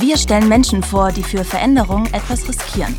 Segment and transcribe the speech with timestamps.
[0.00, 2.96] Wir stellen Menschen vor, die für Veränderung etwas riskieren.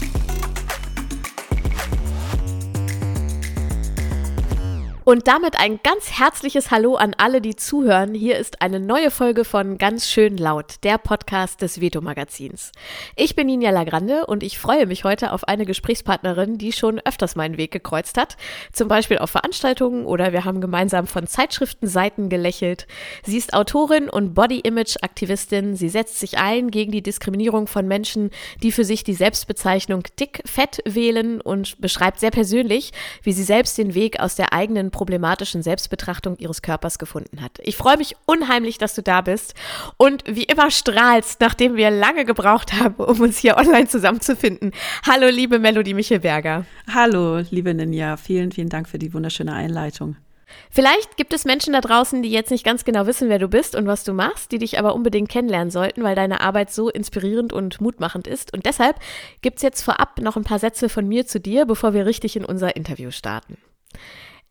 [5.12, 8.14] Und damit ein ganz herzliches Hallo an alle, die zuhören.
[8.14, 12.72] Hier ist eine neue Folge von Ganz schön laut, der Podcast des Veto Magazins.
[13.18, 17.36] Ich bin Ninja Lagrande und ich freue mich heute auf eine Gesprächspartnerin, die schon öfters
[17.36, 18.38] meinen Weg gekreuzt hat.
[18.72, 22.88] Zum Beispiel auf Veranstaltungen oder wir haben gemeinsam von Zeitschriftenseiten gelächelt.
[23.26, 25.76] Sie ist Autorin und Body-Image-Aktivistin.
[25.76, 28.30] Sie setzt sich ein gegen die Diskriminierung von Menschen,
[28.64, 33.78] die für sich die Selbstbezeichnung dick, fett wählen und beschreibt sehr persönlich, wie sie selbst
[33.78, 37.58] den Weg aus der eigenen problematischen Selbstbetrachtung ihres Körpers gefunden hat.
[37.64, 39.56] Ich freue mich unheimlich, dass du da bist
[39.98, 44.74] und wie immer strahlst, nachdem wir lange gebraucht haben, um uns hier online zusammenzufinden.
[45.04, 46.66] Hallo, liebe Melodie Michelberger.
[46.94, 48.16] Hallo, liebe Ninja.
[48.16, 50.18] Vielen, vielen Dank für die wunderschöne Einleitung.
[50.70, 53.74] Vielleicht gibt es Menschen da draußen, die jetzt nicht ganz genau wissen, wer du bist
[53.74, 57.54] und was du machst, die dich aber unbedingt kennenlernen sollten, weil deine Arbeit so inspirierend
[57.54, 58.54] und mutmachend ist.
[58.54, 58.98] Und deshalb
[59.42, 62.36] gibt es jetzt vorab noch ein paar Sätze von mir zu dir, bevor wir richtig
[62.36, 63.58] in unser Interview starten.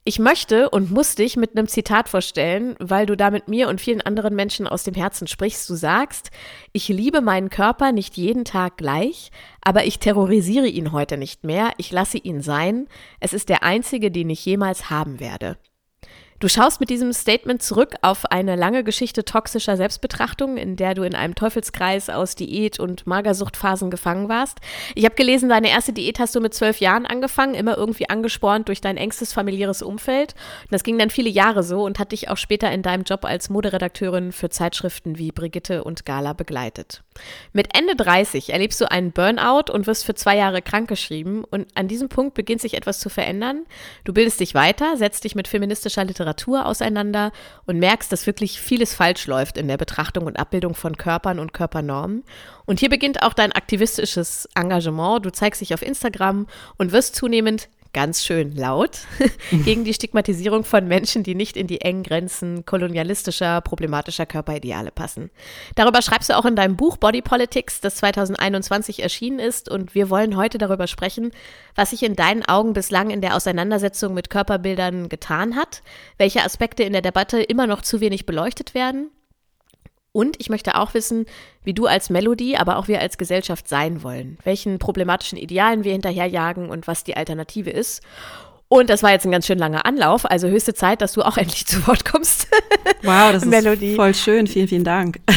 [0.02, 3.82] Ich möchte und muss dich mit einem Zitat vorstellen, weil du da mit mir und
[3.82, 5.68] vielen anderen Menschen aus dem Herzen sprichst.
[5.68, 6.30] Du sagst,
[6.72, 11.72] ich liebe meinen Körper nicht jeden Tag gleich, aber ich terrorisiere ihn heute nicht mehr,
[11.76, 12.88] ich lasse ihn sein,
[13.20, 15.58] es ist der einzige, den ich jemals haben werde.
[16.40, 21.02] Du schaust mit diesem Statement zurück auf eine lange Geschichte toxischer Selbstbetrachtung, in der du
[21.02, 24.56] in einem Teufelskreis aus Diät- und Magersuchtphasen gefangen warst.
[24.94, 28.68] Ich habe gelesen, deine erste Diät hast du mit zwölf Jahren angefangen, immer irgendwie angespornt
[28.68, 30.34] durch dein engstes familiäres Umfeld.
[30.62, 33.26] Und das ging dann viele Jahre so und hat dich auch später in deinem Job
[33.26, 37.02] als Moderedakteurin für Zeitschriften wie Brigitte und Gala begleitet.
[37.52, 41.44] Mit Ende 30 erlebst du einen Burnout und wirst für zwei Jahre krankgeschrieben.
[41.44, 43.64] Und an diesem Punkt beginnt sich etwas zu verändern.
[44.04, 47.32] Du bildest dich weiter, setzt dich mit feministischer Literatur auseinander
[47.66, 51.52] und merkst, dass wirklich vieles falsch läuft in der Betrachtung und Abbildung von Körpern und
[51.52, 52.24] Körpernormen.
[52.66, 55.24] Und hier beginnt auch dein aktivistisches Engagement.
[55.24, 56.46] Du zeigst dich auf Instagram
[56.78, 58.98] und wirst zunehmend ganz schön laut
[59.50, 65.30] gegen die Stigmatisierung von Menschen, die nicht in die engen Grenzen kolonialistischer, problematischer Körperideale passen.
[65.74, 69.68] Darüber schreibst du auch in deinem Buch Body Politics, das 2021 erschienen ist.
[69.68, 71.32] Und wir wollen heute darüber sprechen,
[71.74, 75.82] was sich in deinen Augen bislang in der Auseinandersetzung mit Körperbildern getan hat,
[76.18, 79.10] welche Aspekte in der Debatte immer noch zu wenig beleuchtet werden
[80.12, 81.26] und ich möchte auch wissen,
[81.62, 85.92] wie du als Melodie, aber auch wir als Gesellschaft sein wollen, welchen problematischen Idealen wir
[85.92, 88.02] hinterherjagen und was die Alternative ist.
[88.68, 91.36] Und das war jetzt ein ganz schön langer Anlauf, also höchste Zeit, dass du auch
[91.38, 92.48] endlich zu Wort kommst.
[93.02, 94.46] Wow, das ist voll schön.
[94.46, 95.20] Vielen, vielen Dank.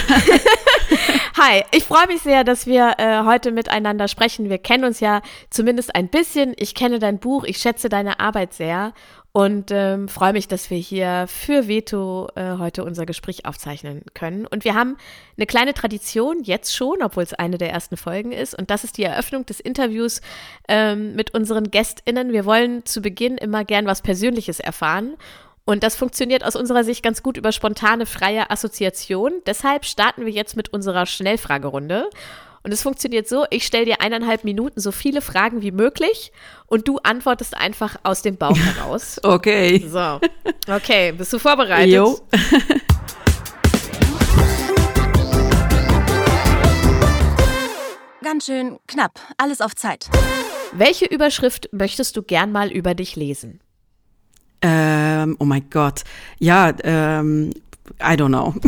[1.35, 4.49] Hi, ich freue mich sehr, dass wir äh, heute miteinander sprechen.
[4.49, 6.53] Wir kennen uns ja zumindest ein bisschen.
[6.57, 8.93] Ich kenne dein Buch, ich schätze deine Arbeit sehr
[9.35, 14.45] und ähm, freue mich, dass wir hier für Veto äh, heute unser Gespräch aufzeichnen können.
[14.45, 14.95] Und wir haben
[15.37, 18.53] eine kleine Tradition jetzt schon, obwohl es eine der ersten Folgen ist.
[18.53, 20.21] Und das ist die Eröffnung des Interviews
[20.67, 22.31] ähm, mit unseren GästInnen.
[22.31, 25.15] Wir wollen zu Beginn immer gern was Persönliches erfahren.
[25.65, 29.31] Und das funktioniert aus unserer Sicht ganz gut über spontane, freie Assoziation.
[29.47, 32.07] Deshalb starten wir jetzt mit unserer Schnellfragerunde.
[32.65, 36.31] Und es funktioniert so, ich stelle dir eineinhalb Minuten so viele Fragen wie möglich
[36.65, 39.19] und du antwortest einfach aus dem Bauch heraus.
[39.21, 39.85] okay.
[39.85, 40.21] So.
[40.69, 41.93] Okay, bist du vorbereitet?
[41.93, 42.17] Jo.
[48.23, 50.07] Ganz schön knapp, alles auf Zeit.
[50.71, 53.59] Welche Überschrift möchtest du gern mal über dich lesen?
[54.61, 56.03] Ähm, oh mein Gott.
[56.39, 57.51] Ja, ähm,
[58.01, 58.55] I don't know.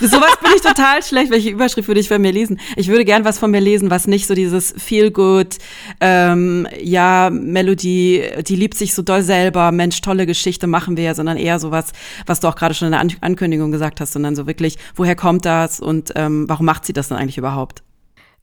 [0.00, 1.30] Sowas bin ich total schlecht.
[1.30, 2.60] Welche Überschrift würde ich von mir lesen?
[2.76, 5.58] Ich würde gern was von mir lesen, was nicht so dieses Feel Good,
[6.00, 11.36] ähm, ja, Melodie, die liebt sich so doll selber, Mensch, tolle Geschichte machen wir, sondern
[11.36, 11.92] eher sowas,
[12.26, 15.16] was du auch gerade schon in der An Ankündigung gesagt hast, sondern so wirklich, woher
[15.16, 17.82] kommt das und ähm, warum macht sie das dann eigentlich überhaupt?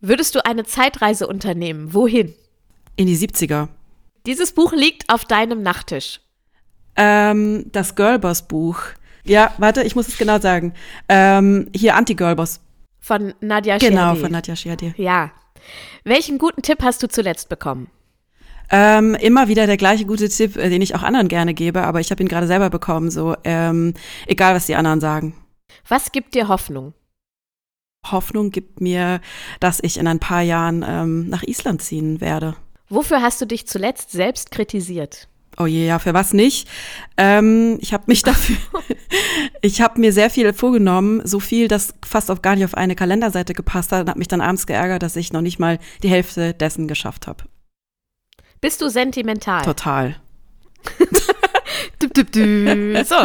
[0.02, 1.94] Würdest du eine Zeitreise unternehmen?
[1.94, 2.34] Wohin?
[2.96, 3.68] In die 70er.
[4.26, 6.22] Dieses Buch liegt auf deinem Nachttisch.
[6.96, 8.82] Ähm, das Girlboss Buch.
[9.30, 10.74] Ja, warte, ich muss es genau sagen.
[11.08, 12.62] Ähm, hier Anti-Girlboss.
[13.00, 14.94] Von Nadja Genau, von Nadja Scherdir.
[14.98, 15.32] Ja.
[16.04, 17.92] Welchen guten Tipp hast du zuletzt bekommen?
[18.72, 22.00] Ähm, immer wieder der gleiche gute Tipp, äh, den ich auch anderen gerne gebe, aber
[22.00, 23.94] ich habe ihn gerade selber bekommen, so ähm,
[24.28, 25.36] egal was die anderen sagen.
[25.88, 26.94] Was gibt dir Hoffnung?
[28.12, 29.22] Hoffnung gibt mir,
[29.60, 32.56] dass ich in ein paar Jahren ähm, nach Island ziehen werde.
[32.90, 35.28] Wofür hast du dich zuletzt selbst kritisiert?
[35.62, 36.70] Oh je, ja, für was nicht?
[37.18, 38.56] Ähm, ich habe mich dafür,
[39.62, 42.96] ich habe mir sehr viel vorgenommen, so viel, dass fast auf gar nicht auf eine
[42.96, 46.10] Kalenderseite gepasst hat und habe mich dann abends geärgert, dass ich noch nicht mal die
[46.10, 47.44] Hälfte dessen geschafft habe.
[48.62, 49.64] Bist du sentimental?
[49.64, 50.16] Total.
[53.06, 53.16] So,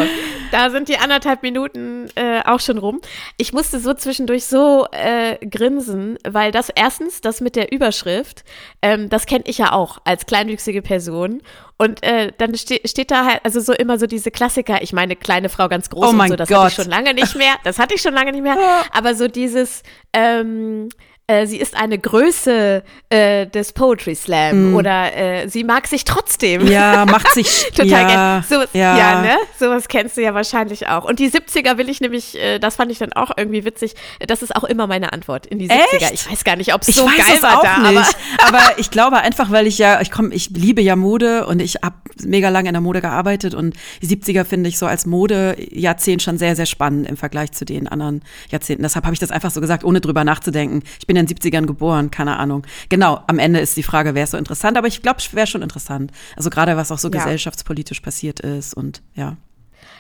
[0.50, 3.00] da sind die anderthalb Minuten äh, auch schon rum.
[3.37, 8.44] Ich musste so zwischendurch so äh, grinsen, weil das erstens, das mit der Überschrift,
[8.82, 11.43] ähm, das kenne ich ja auch als kleinwüchsige Person.
[11.76, 15.17] Und äh, dann ste steht da halt, also so immer so diese Klassiker, ich meine,
[15.17, 16.59] kleine Frau ganz groß Oh und so, das Gott.
[16.59, 17.55] hatte ich schon lange nicht mehr.
[17.65, 18.56] Das hatte ich schon lange nicht mehr.
[18.93, 19.82] Aber so dieses,
[20.12, 20.88] ähm,
[21.26, 26.65] äh, sie ist eine Größe äh, des Poetry Slam oder äh, sie mag sich trotzdem.
[26.65, 26.69] Mm.
[26.69, 28.44] Ja, macht sich Total ja, gern.
[28.47, 28.99] So, ja.
[28.99, 29.23] ja.
[29.23, 29.37] ne?
[29.59, 31.05] Sowas kennst du ja wahrscheinlich auch.
[31.05, 33.94] Und die 70er will ich nämlich, äh, das fand ich dann auch irgendwie witzig.
[34.26, 35.94] Das ist auch immer meine Antwort in die 70er.
[36.03, 36.12] Echt?
[36.12, 38.17] Ich weiß gar nicht, ob es so weiß geil es war auch da, nicht.
[38.47, 41.61] aber Aber, ich glaube einfach, weil ich ja, ich komme, ich liebe ja Mode und
[41.61, 45.06] ich habe mega lange in der Mode gearbeitet und die 70er finde ich so als
[45.06, 48.82] Modejahrzehnt schon sehr, sehr spannend im Vergleich zu den anderen Jahrzehnten.
[48.82, 50.82] Deshalb habe ich das einfach so gesagt, ohne drüber nachzudenken.
[50.99, 52.66] Ich bin in den 70ern geboren, keine Ahnung.
[52.88, 55.46] Genau, am Ende ist die Frage, wäre es so interessant, aber ich glaube, es wäre
[55.46, 56.11] schon interessant.
[56.37, 57.19] Also gerade was auch so Ja.
[57.19, 59.37] gesellschaftspolitisch passiert ist und ja.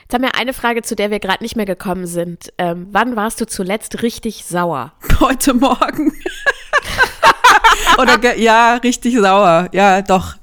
[0.02, 2.52] Jetzt haben wir eine Frage, zu der wir gerade nicht mehr gekommen sind.
[2.58, 4.92] Ähm, wann warst du zuletzt richtig sauer?
[5.20, 6.12] Heute Morgen.
[7.98, 9.68] Oder ja, richtig sauer.
[9.72, 10.34] Ja, doch.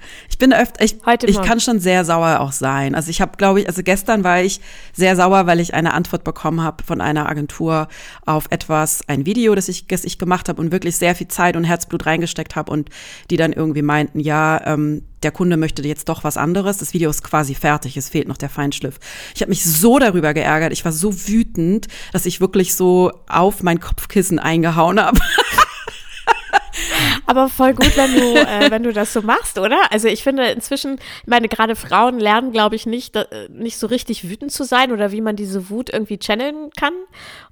[0.42, 1.48] Ich bin öfter, ich, Heute ich Morgen.
[1.48, 2.96] kann schon sehr sauer auch sein.
[2.96, 4.60] Also ich habe, glaube ich, also gestern war ich
[4.92, 7.88] sehr sauer, weil ich eine Antwort bekommen habe von einer Agentur
[8.26, 11.56] auf etwas, ein Video, das ich, das ich gemacht habe und wirklich sehr viel Zeit
[11.56, 12.90] und Herzblut reingesteckt habe und
[13.30, 16.80] die dann irgendwie meinten, ja, ähm, der Kunde möchte jetzt doch was anderes.
[16.80, 18.98] Das Video ist quasi fertig, es fehlt noch der Feinschliff.
[19.36, 23.62] Ich habe mich so darüber geärgert, ich war so wütend, dass ich wirklich so auf
[23.62, 25.20] mein Kopfkissen eingehauen habe.
[27.26, 29.92] Aber voll gut, wenn du, äh, wenn du das so machst, oder?
[29.92, 33.88] Also ich finde inzwischen, meine, gerade Frauen lernen, glaube ich, nicht, da, äh, nicht so
[33.88, 36.94] richtig wütend zu sein oder wie man diese Wut irgendwie channeln kann.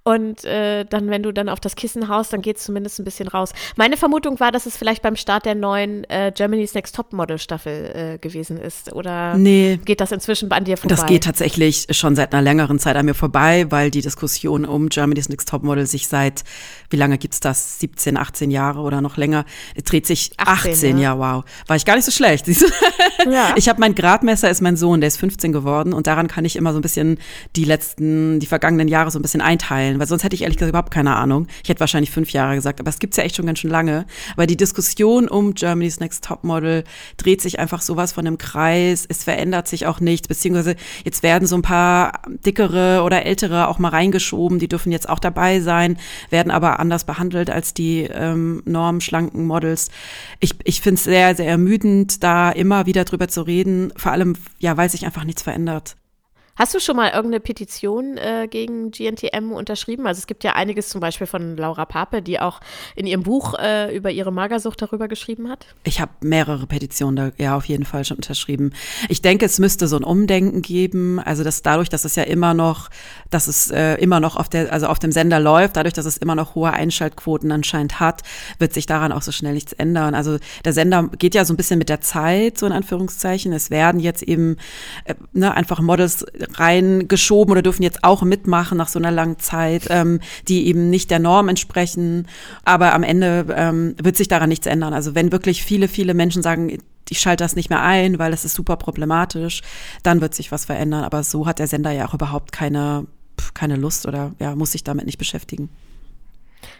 [0.10, 3.04] Und äh, dann, wenn du dann auf das Kissen haust, dann geht es zumindest ein
[3.04, 3.52] bisschen raus.
[3.76, 7.38] Meine Vermutung war, dass es vielleicht beim Start der neuen äh, Germany's Next Top Model
[7.38, 8.92] Staffel äh, gewesen ist.
[8.94, 9.80] Oder Nee.
[9.86, 10.96] geht das inzwischen an dir vorbei?
[10.96, 14.90] Das geht tatsächlich schon seit einer längeren Zeit an mir vorbei, weil die Diskussion um
[14.90, 16.44] Germany's Next Topmodel sich seit,
[16.90, 17.80] wie lange gibt's das?
[17.80, 19.46] 17, 18 Jahre oder noch länger?
[19.76, 21.20] Es dreht sich 18, 18, ja.
[21.20, 21.44] wow.
[21.68, 22.48] War ich gar nicht so schlecht.
[23.30, 23.54] Ja.
[23.58, 26.56] Ich habe mein Gradmesser ist mein Sohn, der ist 15 geworden und daran kann ich
[26.56, 27.20] immer so ein bisschen
[27.58, 30.69] die letzten, die vergangenen Jahre so ein bisschen einteilen, weil sonst hätte ich ehrlich gesagt
[30.69, 31.48] überhaupt keine Ahnung.
[31.63, 34.06] Ich hätte wahrscheinlich fünf Jahre gesagt, aber es gibt's ja echt schon ganz schön lange.
[34.34, 36.84] Aber die Diskussion um Germany's Next Topmodel
[37.18, 39.06] dreht sich einfach sowas von im Kreis.
[39.07, 43.80] Es verändert sich auch nichts, beziehungsweise jetzt werden so ein paar dickere oder ältere auch
[43.80, 44.60] mal reingeschoben.
[44.60, 45.98] Die dürfen jetzt auch dabei sein,
[46.30, 49.90] werden aber anders behandelt als die ähm, normschlanken Models.
[50.40, 53.92] Ich, ich finde es sehr, sehr ermüdend, da immer wieder drüber zu reden.
[53.95, 55.95] Vor allem, ja, weil sich einfach nichts verändert.
[56.60, 60.06] Hast du schon mal irgendeine Petition äh, gegen GNTM unterschrieben?
[60.06, 62.60] Also es gibt ja einiges zum Beispiel von Laura Pape, die auch
[62.98, 65.68] in ihrem Buch äh, über ihre Magersucht darüber geschrieben hat.
[65.86, 68.74] Ich habe mehrere Petitionen da ja auf jeden Fall schon unterschrieben.
[69.08, 71.22] Ich denke, es müsste so ein Umdenken geben.
[71.22, 72.90] Also dass dadurch, dass es ja immer noch,
[73.30, 76.18] dass es äh, immer noch auf der, also auf dem Sender läuft, dadurch, dass es
[76.18, 78.24] immer noch hohe Einschaltquoten anscheinend hat,
[78.58, 80.14] wird sich daran auch so schnell nichts ändern.
[80.14, 83.54] Also der Sender geht ja so ein bisschen mit der Zeit, so in Anführungszeichen.
[83.54, 84.57] Es werden jetzt eben
[85.06, 86.26] äh, ne, einfach Models
[86.56, 91.12] reingeschoben oder dürfen jetzt auch mitmachen nach so einer langen Zeit, ähm, die eben nicht
[91.12, 92.28] der Norm entsprechen.
[92.64, 94.94] Aber am Ende ähm, wird sich daran nichts ändern.
[94.94, 96.80] Also wenn wirklich viele, viele Menschen sagen,
[97.10, 99.62] ich schalte das nicht mehr ein, weil das ist super problematisch,
[100.04, 101.04] dann wird sich was verändern.
[101.04, 103.08] Aber so hat der Sender ja auch überhaupt keine,
[103.54, 105.70] keine Lust oder ja, muss sich damit nicht beschäftigen.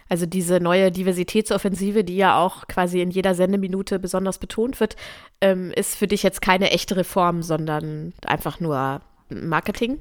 [0.10, 4.96] Also diese neue Diversitätsoffensive, die ja auch quasi in jeder Sendeminute besonders betont wird,
[5.40, 10.00] ähm, ist für dich jetzt keine echte Reform, sondern einfach nur Marketing?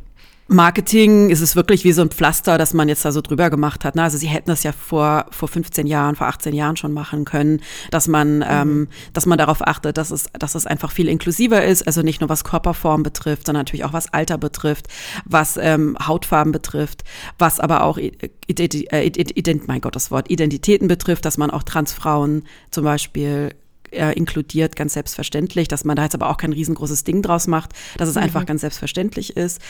[0.51, 3.85] Marketing ist es wirklich wie so ein Pflaster, das man jetzt da so drüber gemacht
[3.85, 3.97] hat.
[3.97, 4.03] Ne?
[4.03, 7.61] Also sie hätten das ja vor, vor 15 Jahren, vor 18 Jahren schon machen können,
[7.91, 11.87] dass man, ähm, dass man darauf achtet, dass es, dass es einfach viel inklusiver ist.
[11.87, 14.87] Also nicht nur was Körperform betrifft, sondern natürlich auch was Alter betrifft,
[15.27, 17.05] was ähm, Hautfarben betrifft,
[17.39, 17.99] was aber auch
[18.47, 23.51] Identi äh, Ident mein Gott, das Wort Identitäten betrifft, dass man auch Transfrauen zum Beispiel
[23.93, 27.73] äh, inkludiert, ganz selbstverständlich, dass man da jetzt aber auch kein riesengroßes Ding draus macht,
[27.97, 29.61] dass es einfach ganz selbstverständlich ist.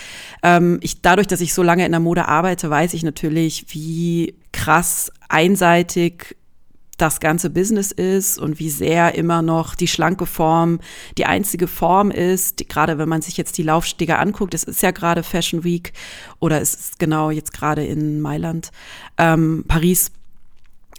[0.42, 4.34] Ähm, ich, dadurch, dass ich so lange in der Mode arbeite, weiß ich natürlich, wie
[4.52, 6.36] krass einseitig
[6.98, 10.80] das ganze Business ist und wie sehr immer noch die schlanke Form
[11.16, 14.82] die einzige Form ist, die, gerade wenn man sich jetzt die Laufstege anguckt, es ist
[14.82, 15.92] ja gerade Fashion Week
[16.40, 18.72] oder es ist genau jetzt gerade in Mailand,
[19.16, 20.10] ähm, Paris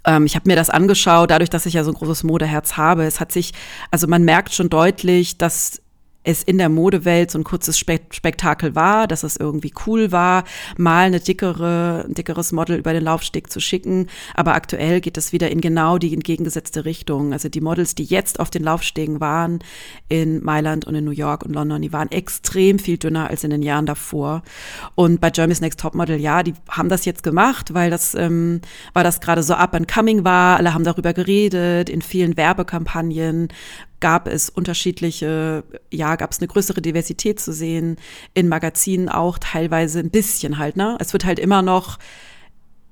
[0.05, 3.03] Ähm, ich habe mir das angeschaut, dadurch, dass ich ja so ein großes Modeherz habe.
[3.03, 3.53] Es hat sich,
[3.91, 5.81] also man merkt schon deutlich, dass
[6.31, 10.43] es in der Modewelt so ein kurzes Spektakel war, dass es irgendwie cool war,
[10.77, 14.07] mal eine dickere, ein dickeres Model über den Laufsteg zu schicken.
[14.35, 17.33] Aber aktuell geht es wieder in genau die entgegengesetzte Richtung.
[17.33, 19.59] Also die Models, die jetzt auf den Laufstegen waren
[20.07, 23.49] in Mailand und in New York und London, die waren extrem viel dünner als in
[23.49, 24.43] den Jahren davor.
[24.95, 28.61] Und bei Jeremy's Next Topmodel, ja, die haben das jetzt gemacht, weil das, ähm,
[28.93, 30.57] weil das gerade so up and coming war.
[30.57, 33.49] Alle haben darüber geredet in vielen Werbekampagnen
[33.99, 37.97] gab es unterschiedliche, ja, gab es eine größere Diversität zu sehen,
[38.33, 40.97] in Magazinen auch teilweise ein bisschen halt, ne?
[40.99, 41.99] Es wird halt immer noch,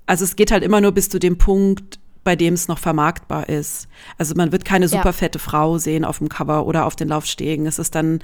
[0.05, 3.47] also es geht halt immer nur bis zu dem Punkt, bei dem es noch vermarktbar
[3.47, 3.87] ist.
[4.17, 7.65] Also man wird keine super fette Frau sehen auf dem Cover oder auf den Laufstegen.
[7.65, 8.19] Es ist dann,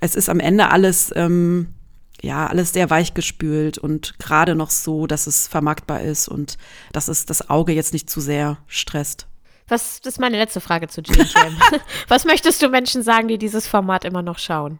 [0.00, 1.74] es ist am Ende alles, ähm,
[2.22, 6.56] ja, alles sehr weich gespült und gerade noch so, dass es vermarktbar ist und
[6.92, 9.26] dass es das Auge jetzt nicht zu sehr stresst.
[9.72, 11.56] Was, das ist meine letzte Frage zu Jam.
[12.08, 14.78] Was möchtest du Menschen sagen, die dieses Format immer noch schauen?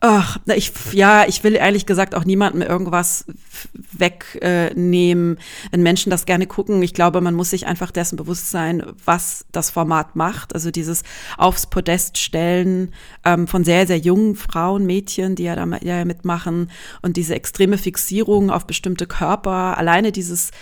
[0.00, 3.24] Ach, ich, ja, ich will ehrlich gesagt auch niemandem irgendwas
[3.72, 5.40] wegnehmen, äh,
[5.72, 6.80] wenn Menschen das gerne gucken.
[6.82, 10.54] Ich glaube, man muss sich einfach dessen bewusst sein, was das Format macht.
[10.54, 11.02] Also dieses
[11.36, 16.70] aufs Podest stellen ähm, von sehr, sehr jungen Frauen, Mädchen, die ja da ja mitmachen
[17.02, 20.52] und diese extreme Fixierung auf bestimmte Körper, alleine dieses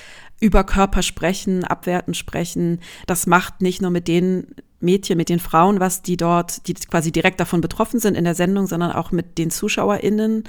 [0.40, 2.80] über Körper sprechen, abwerten sprechen.
[3.06, 4.46] Das macht nicht nur mit den
[4.80, 8.34] Mädchen, mit den Frauen, was die dort, die quasi direkt davon betroffen sind in der
[8.34, 10.44] Sendung, sondern auch mit den ZuschauerInnen.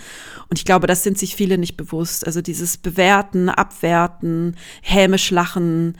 [0.50, 2.26] Und ich glaube, das sind sich viele nicht bewusst.
[2.26, 5.98] Also dieses Bewerten, Abwerten, hämisch lachen,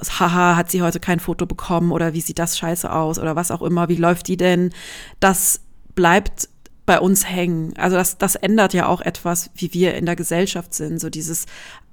[0.00, 3.50] haha, hat sie heute kein Foto bekommen oder wie sieht das scheiße aus oder was
[3.50, 4.70] auch immer, wie läuft die denn?
[5.20, 5.60] Das
[5.94, 6.48] bleibt
[6.86, 7.74] bei uns hängen.
[7.78, 11.00] Also das, das ändert ja auch etwas, wie wir in der Gesellschaft sind.
[11.00, 11.46] So dieses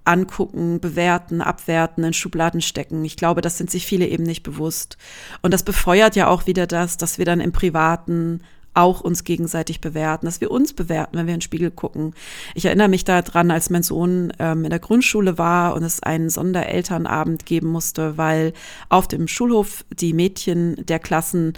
[0.05, 3.05] angucken, bewerten, abwerten, in Schubladen stecken.
[3.05, 4.97] Ich glaube, das sind sich viele eben nicht bewusst.
[5.41, 8.41] Und das befeuert ja auch wieder das, dass wir dann im Privaten
[8.73, 12.13] auch uns gegenseitig bewerten, dass wir uns bewerten, wenn wir in den Spiegel gucken.
[12.55, 16.29] Ich erinnere mich daran, als mein Sohn ähm, in der Grundschule war und es einen
[16.29, 18.53] Sonderelternabend geben musste, weil
[18.89, 21.53] auf dem Schulhof die Mädchen der Klassen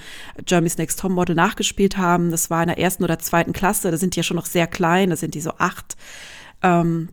[0.48, 2.32] Jeremy's Next Top Model nachgespielt haben.
[2.32, 4.68] Das war in der ersten oder zweiten Klasse, da sind die ja schon noch sehr
[4.68, 5.96] klein, da sind die so acht.
[6.64, 7.10] Ähm,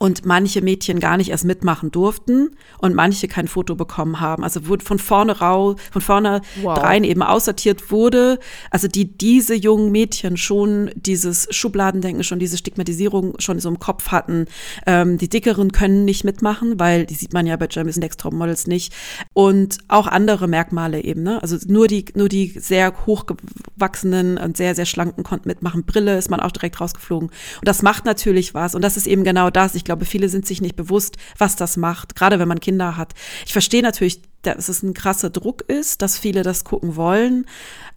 [0.00, 4.42] und manche Mädchen gar nicht erst mitmachen durften und manche kein Foto bekommen haben.
[4.42, 6.78] Also wurde von vorne rau, von vorne wow.
[6.78, 8.38] dreien eben aussortiert wurde.
[8.70, 14.08] Also die diese jungen Mädchen schon dieses Schubladendenken, schon diese Stigmatisierung schon so im Kopf
[14.08, 14.46] hatten.
[14.86, 18.32] Ähm, die Dickeren können nicht mitmachen, weil die sieht man ja bei Jeremy's Next Top
[18.32, 18.94] Models nicht.
[19.34, 21.42] Und auch andere Merkmale eben, ne?
[21.42, 25.84] Also nur die, nur die sehr hochgewachsenen und sehr, sehr schlanken konnten mitmachen.
[25.84, 27.28] Brille ist man auch direkt rausgeflogen.
[27.28, 28.74] Und das macht natürlich was.
[28.74, 29.74] Und das ist eben genau das.
[29.74, 33.12] Ich glaube, viele sind sich nicht bewusst, was das macht, gerade wenn man Kinder hat.
[33.44, 37.46] Ich verstehe natürlich dass es ein krasser Druck ist, dass viele das gucken wollen.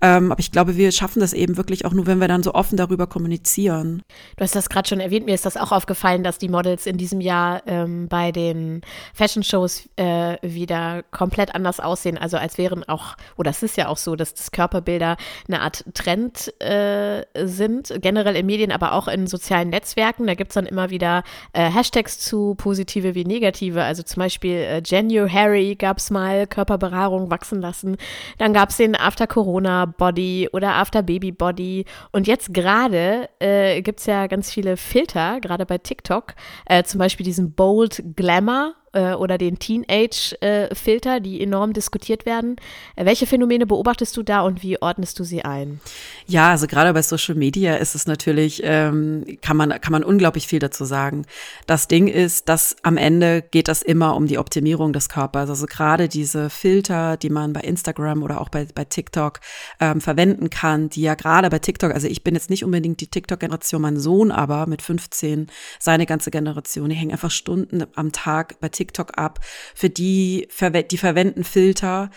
[0.02, 2.54] Ähm, aber ich glaube, wir schaffen das eben wirklich auch nur, wenn wir dann so
[2.54, 4.02] offen darüber kommunizieren.
[4.36, 5.26] Du hast das gerade schon erwähnt.
[5.26, 8.82] Mir ist das auch aufgefallen, dass die Models in diesem Jahr ähm, bei den
[9.14, 12.18] Fashion-Shows äh, wieder komplett anders aussehen.
[12.18, 15.16] Also als wären auch, oder es ist ja auch so, dass das Körperbilder
[15.48, 20.28] eine Art Trend äh, sind, generell in Medien, aber auch in sozialen Netzwerken.
[20.28, 21.24] Da gibt es dann immer wieder
[21.54, 23.84] äh, Hashtags zu, positive wie negative.
[23.84, 27.98] Also zum Beispiel äh, January Harry gab es mal mal Körperbehaarung wachsen lassen.
[28.38, 31.86] Dann gab es den After Corona Body oder After Baby Body.
[32.12, 36.34] Und jetzt gerade äh, gibt es ja ganz viele Filter, gerade bei TikTok,
[36.66, 42.56] äh, zum Beispiel diesen Bold Glamour äh, oder den Teenage-Filter, die enorm diskutiert werden.
[42.96, 45.82] Äh, welche Phänomene beobachtest du da und wie ordnest du sie ein?
[46.28, 50.48] Ja, also gerade bei Social Media ist es natürlich, ähm, kann man, kann man unglaublich
[50.48, 51.26] viel dazu sagen.
[51.68, 55.50] Das Ding ist, dass am Ende geht das immer um die Optimierung des Körpers.
[55.50, 59.40] Also gerade diese Filter, die man bei Instagram oder auch bei, bei TikTok
[59.80, 63.08] ähm, verwenden kann, die ja gerade bei TikTok, also ich bin jetzt nicht unbedingt die
[63.08, 65.48] TikTok-Generation, mein Sohn aber mit 15,
[65.80, 69.40] seine ganze Generation, die hängen einfach Stunden am Tag bei TikTok TikTok ab,
[69.76, 70.48] für die,
[70.92, 72.10] die verwenden Filter.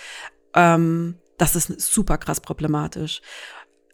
[0.55, 3.21] Ähm, das ist super krass problematisch.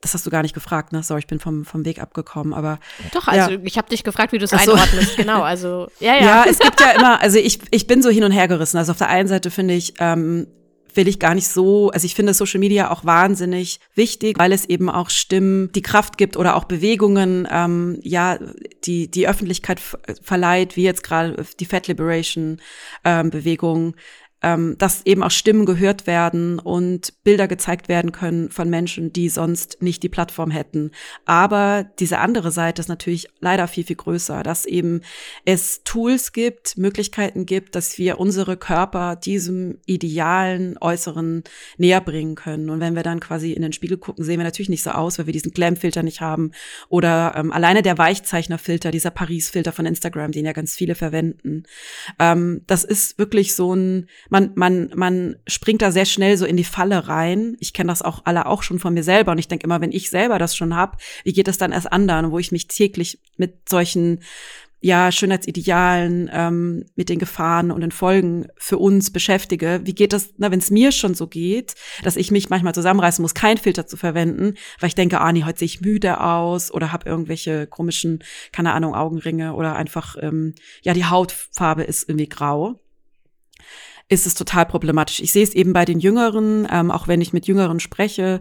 [0.00, 1.02] Das hast du gar nicht gefragt, ne?
[1.04, 2.80] Sorry, ich bin vom, vom Weg abgekommen, aber.
[3.12, 3.58] Doch, also ja.
[3.62, 4.56] ich habe dich gefragt, wie du es so.
[4.56, 5.42] einordnest, genau.
[5.42, 6.20] Also, ja, ja.
[6.20, 8.78] Ja, es gibt ja immer, also ich, ich bin so hin und her gerissen.
[8.78, 10.48] Also auf der einen Seite finde ich, ähm,
[10.94, 14.64] will ich gar nicht so, also ich finde Social Media auch wahnsinnig wichtig, weil es
[14.66, 18.38] eben auch Stimmen, die Kraft gibt oder auch Bewegungen, ähm, ja,
[18.84, 19.80] die die Öffentlichkeit
[20.22, 22.60] verleiht, wie jetzt gerade die Fat Liberation
[23.04, 23.94] ähm, Bewegung,
[24.42, 29.28] ähm, dass eben auch Stimmen gehört werden und Bilder gezeigt werden können von Menschen, die
[29.28, 30.90] sonst nicht die Plattform hätten.
[31.24, 35.02] Aber diese andere Seite ist natürlich leider viel, viel größer, dass eben
[35.44, 41.44] es Tools gibt, Möglichkeiten gibt, dass wir unsere Körper diesem idealen Äußeren
[41.76, 42.70] näher bringen können.
[42.70, 45.18] Und wenn wir dann quasi in den Spiegel gucken, sehen wir natürlich nicht so aus,
[45.18, 46.52] weil wir diesen Glam-Filter nicht haben.
[46.88, 51.64] Oder ähm, alleine der Weichzeichner-Filter, dieser Paris-Filter von Instagram, den ja ganz viele verwenden.
[52.18, 56.56] Ähm, das ist wirklich so ein, man, man, man springt da sehr schnell so in
[56.56, 57.54] die Falle rein.
[57.60, 59.92] Ich kenne das auch alle auch schon von mir selber und ich denke immer, wenn
[59.92, 63.20] ich selber das schon hab, wie geht es dann erst anderen, wo ich mich täglich
[63.36, 64.20] mit solchen
[64.80, 69.82] ja, Schönheitsidealen, ähm, mit den Gefahren und den Folgen für uns beschäftige.
[69.84, 73.22] Wie geht das, na, wenn es mir schon so geht, dass ich mich manchmal zusammenreißen
[73.22, 76.72] muss, keinen Filter zu verwenden, weil ich denke, ah nee, heute sehe ich müde aus
[76.72, 82.30] oder habe irgendwelche komischen, keine Ahnung, Augenringe oder einfach, ähm, ja, die Hautfarbe ist irgendwie
[82.30, 82.80] grau
[84.12, 85.20] ist es total problematisch.
[85.20, 88.40] Ich sehe es eben bei den Jüngeren, ähm, auch wenn ich mit Jüngeren spreche,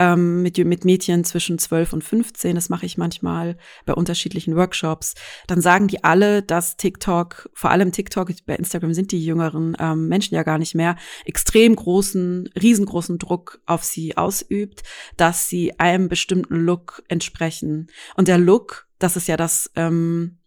[0.00, 5.14] ähm, mit, mit Mädchen zwischen 12 und 15, das mache ich manchmal bei unterschiedlichen Workshops,
[5.46, 10.08] dann sagen die alle, dass TikTok, vor allem TikTok, bei Instagram sind die jüngeren ähm,
[10.08, 14.82] Menschen ja gar nicht mehr, extrem großen, riesengroßen Druck auf sie ausübt,
[15.16, 17.86] dass sie einem bestimmten Look entsprechen.
[18.16, 20.38] Und der Look, das ist ja das, ähm,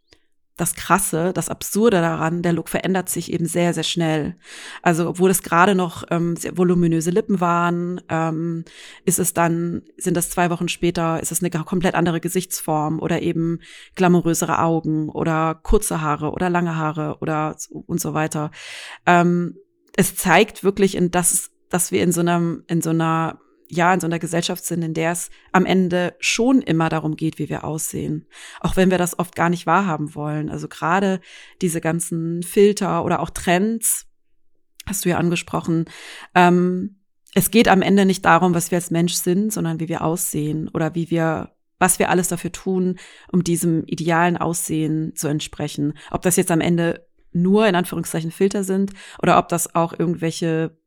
[0.58, 4.38] das Krasse, das Absurde daran, der Look verändert sich eben sehr, sehr schnell.
[4.82, 8.64] Also, obwohl es gerade noch ähm, sehr voluminöse Lippen waren, ähm,
[9.04, 13.22] ist es dann, sind das zwei Wochen später, ist es eine komplett andere Gesichtsform oder
[13.22, 13.60] eben
[13.96, 18.52] glamourösere Augen oder kurze Haare oder lange Haare oder und so weiter.
[19.06, 19.58] Ähm,
[19.98, 24.00] es zeigt wirklich, in das, dass wir in so einem, in so einer ja in
[24.00, 27.64] so einer Gesellschaft sind, in der es am Ende schon immer darum geht, wie wir
[27.64, 28.28] aussehen.
[28.60, 30.50] Auch wenn wir das oft gar nicht wahrhaben wollen.
[30.50, 31.20] Also gerade
[31.62, 34.08] diese ganzen Filter oder auch Trends,
[34.88, 35.86] hast du ja angesprochen,
[36.36, 36.98] ähm,
[37.34, 40.70] es geht am Ende nicht darum, was wir als Mensch sind, sondern wie wir aussehen
[40.70, 42.98] oder wie wir was wir alles dafür tun,
[43.32, 45.94] um diesem idealen Aussehen zu entsprechen.
[46.10, 50.78] Ob das jetzt am Ende nur in Anführungszeichen Filter sind oder ob das auch irgendwelche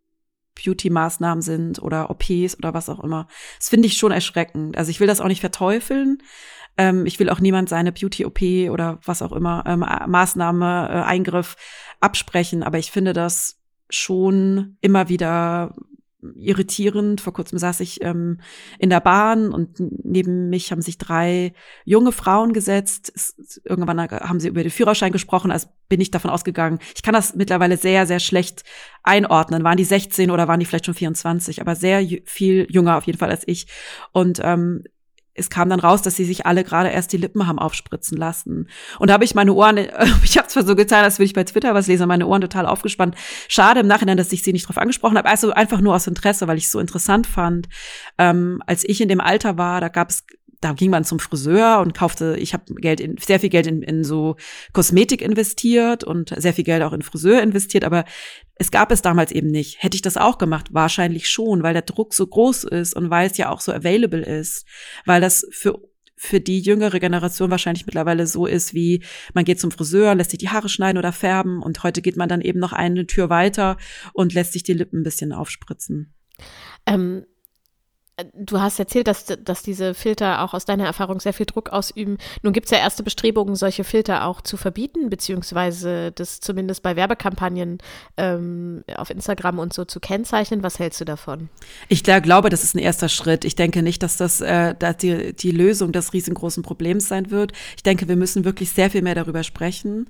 [0.62, 3.29] Beauty-Maßnahmen sind oder OPs oder was auch immer.
[3.59, 4.77] Das finde ich schon erschreckend.
[4.77, 6.23] Also ich will das auch nicht verteufeln.
[6.77, 11.57] Ähm, ich will auch niemand seine Beauty-OP oder was auch immer, ähm, Maßnahme, äh, Eingriff
[12.01, 12.62] absprechen.
[12.62, 15.75] Aber ich finde das schon immer wieder
[16.20, 17.20] irritierend.
[17.20, 18.40] Vor kurzem saß ich ähm,
[18.78, 21.52] in der Bahn und neben mich haben sich drei
[21.85, 23.12] junge Frauen gesetzt.
[23.14, 26.78] Es, irgendwann haben sie über den Führerschein gesprochen, als bin ich davon ausgegangen.
[26.94, 28.64] Ich kann das mittlerweile sehr, sehr schlecht
[29.02, 29.64] einordnen.
[29.64, 31.61] Waren die 16 oder waren die vielleicht schon 24?
[31.61, 33.68] Aber sehr viel jünger auf jeden Fall als ich.
[34.12, 34.85] Und ähm,
[35.38, 38.68] es kam dann raus, dass sie sich alle gerade erst die Lippen haben aufspritzen lassen.
[38.98, 39.79] Und da habe ich meine Ohren,
[40.24, 42.66] ich habe zwar so getan, als würde ich bei Twitter was lesen, meine Ohren total
[42.66, 43.14] aufgespannt.
[43.48, 45.29] Schade im Nachhinein, dass ich sie nicht drauf angesprochen habe.
[45.29, 47.68] Also einfach nur aus Interesse, weil ich es so interessant fand.
[48.18, 50.24] Ähm, als ich in dem Alter war, da gab es
[50.61, 53.83] da ging man zum Friseur und kaufte, ich habe Geld in, sehr viel Geld in,
[53.83, 54.37] in so
[54.73, 58.05] Kosmetik investiert und sehr viel Geld auch in Friseur investiert, aber
[58.57, 59.83] es gab es damals eben nicht.
[59.83, 60.68] Hätte ich das auch gemacht?
[60.73, 64.23] Wahrscheinlich schon, weil der Druck so groß ist und weil es ja auch so available
[64.23, 64.66] ist,
[65.05, 65.81] weil das für
[66.21, 70.40] für die jüngere Generation wahrscheinlich mittlerweile so ist, wie man geht zum Friseur, lässt sich
[70.40, 73.77] die Haare schneiden oder färben und heute geht man dann eben noch eine Tür weiter
[74.12, 76.12] und lässt sich die Lippen ein bisschen aufspritzen.
[76.87, 77.25] Ähm,
[78.35, 82.18] Du hast erzählt, dass, dass diese Filter auch aus deiner Erfahrung sehr viel Druck ausüben.
[82.42, 86.96] Nun gibt es ja erste Bestrebungen, solche Filter auch zu verbieten, beziehungsweise das zumindest bei
[86.96, 87.78] Werbekampagnen
[88.16, 90.64] ähm, auf Instagram und so zu kennzeichnen.
[90.64, 91.48] Was hältst du davon?
[91.88, 93.44] Ich glaube, das ist ein erster Schritt.
[93.44, 97.52] Ich denke nicht, dass das äh, dass die, die Lösung des riesengroßen Problems sein wird.
[97.76, 100.09] Ich denke, wir müssen wirklich sehr viel mehr darüber sprechen.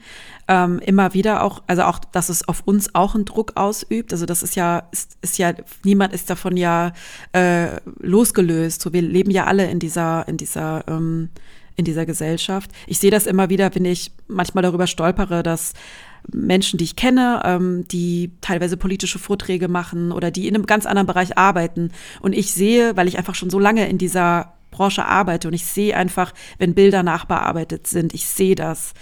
[0.48, 4.12] Ähm, immer wieder auch, also auch, dass es auf uns auch einen Druck ausübt.
[4.12, 5.52] Also das ist ja, ist, ist ja,
[5.84, 6.92] niemand ist davon ja
[7.32, 7.68] äh,
[7.98, 8.82] losgelöst.
[8.82, 11.30] So, wir leben ja alle in dieser, in dieser, ähm,
[11.76, 12.70] in dieser Gesellschaft.
[12.86, 15.74] Ich sehe das immer wieder, wenn ich manchmal darüber stolpere, dass
[16.32, 20.86] Menschen, die ich kenne, ähm, die teilweise politische Vorträge machen oder die in einem ganz
[20.86, 21.92] anderen Bereich arbeiten.
[22.20, 25.64] Und ich sehe, weil ich einfach schon so lange in dieser Branche arbeite und ich
[25.64, 28.92] sehe einfach, wenn Bilder nachbearbeitet sind, ich sehe das.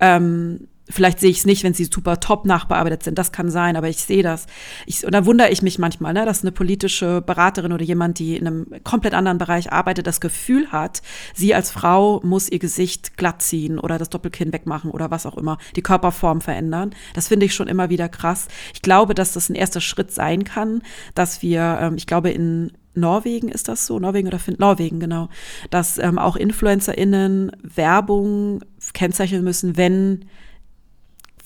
[0.00, 3.18] Ähm, Vielleicht sehe ich es nicht, wenn sie super top nachbearbeitet sind.
[3.18, 4.46] Das kann sein, aber ich sehe das.
[4.86, 8.36] Ich, und da wundere ich mich manchmal, ne, dass eine politische Beraterin oder jemand, die
[8.36, 11.02] in einem komplett anderen Bereich arbeitet, das Gefühl hat,
[11.34, 15.36] sie als Frau muss ihr Gesicht glatt ziehen oder das Doppelkinn wegmachen oder was auch
[15.36, 16.94] immer, die Körperform verändern.
[17.14, 18.48] Das finde ich schon immer wieder krass.
[18.72, 20.82] Ich glaube, dass das ein erster Schritt sein kann,
[21.14, 25.28] dass wir, ähm, ich glaube, in Norwegen ist das so, Norwegen oder Find Norwegen, genau,
[25.70, 28.60] dass ähm, auch InfluencerInnen Werbung
[28.92, 30.24] kennzeichnen müssen, wenn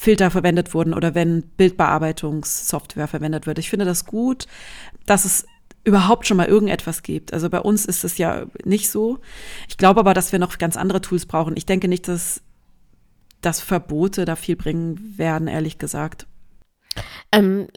[0.03, 3.61] Filter verwendet wurden oder wenn Bildbearbeitungssoftware verwendet wird.
[3.61, 4.49] Ich finde das gut,
[5.07, 5.47] dass es
[5.85, 7.33] überhaupt schon mal irgendetwas gibt.
[7.33, 9.21] Also bei uns ist es ja nicht so.
[9.69, 11.57] Ich glaube aber, dass wir noch ganz andere Tools brauchen.
[11.57, 12.43] Ich denke nicht, dass,
[13.43, 16.27] dass Verbote da viel bringen werden, ehrlich gesagt.
[17.31, 17.69] Ähm,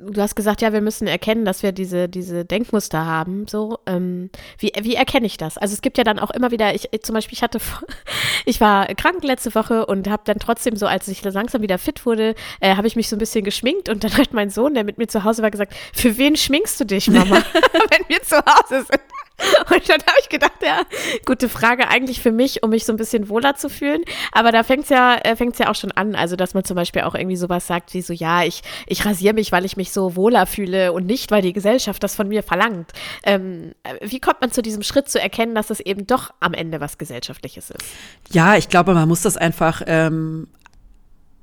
[0.00, 3.46] du hast gesagt, ja, wir müssen erkennen, dass wir diese, diese Denkmuster haben.
[3.46, 5.56] So, ähm, wie, wie erkenne ich das?
[5.56, 7.58] Also es gibt ja dann auch immer wieder, ich zum Beispiel, ich hatte,
[8.44, 12.04] ich war krank letzte Woche und habe dann trotzdem so, als ich langsam wieder fit
[12.06, 14.84] wurde, äh, habe ich mich so ein bisschen geschminkt und dann hat mein Sohn, der
[14.84, 17.36] mit mir zu Hause war, gesagt, für wen schminkst du dich, Mama,
[17.90, 19.21] wenn wir zu Hause sind?
[19.70, 20.82] Und dann habe ich gedacht, ja,
[21.24, 24.02] gute Frage eigentlich für mich, um mich so ein bisschen wohler zu fühlen.
[24.32, 26.14] Aber da fängt es ja, äh, fängt's ja auch schon an.
[26.14, 29.34] Also, dass man zum Beispiel auch irgendwie sowas sagt wie so, ja, ich, ich rasiere
[29.34, 32.42] mich, weil ich mich so wohler fühle und nicht, weil die Gesellschaft das von mir
[32.42, 32.92] verlangt.
[33.24, 36.80] Ähm, wie kommt man zu diesem Schritt zu erkennen, dass es eben doch am Ende
[36.80, 37.84] was Gesellschaftliches ist?
[38.30, 40.48] Ja, ich glaube, man muss das einfach ähm,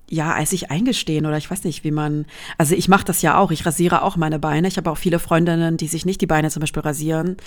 [0.09, 2.25] ja, als ich eingestehen oder ich weiß nicht, wie man,
[2.57, 4.67] also ich mache das ja auch, ich rasiere auch meine Beine.
[4.67, 7.37] Ich habe auch viele Freundinnen, die sich nicht die Beine zum Beispiel rasieren.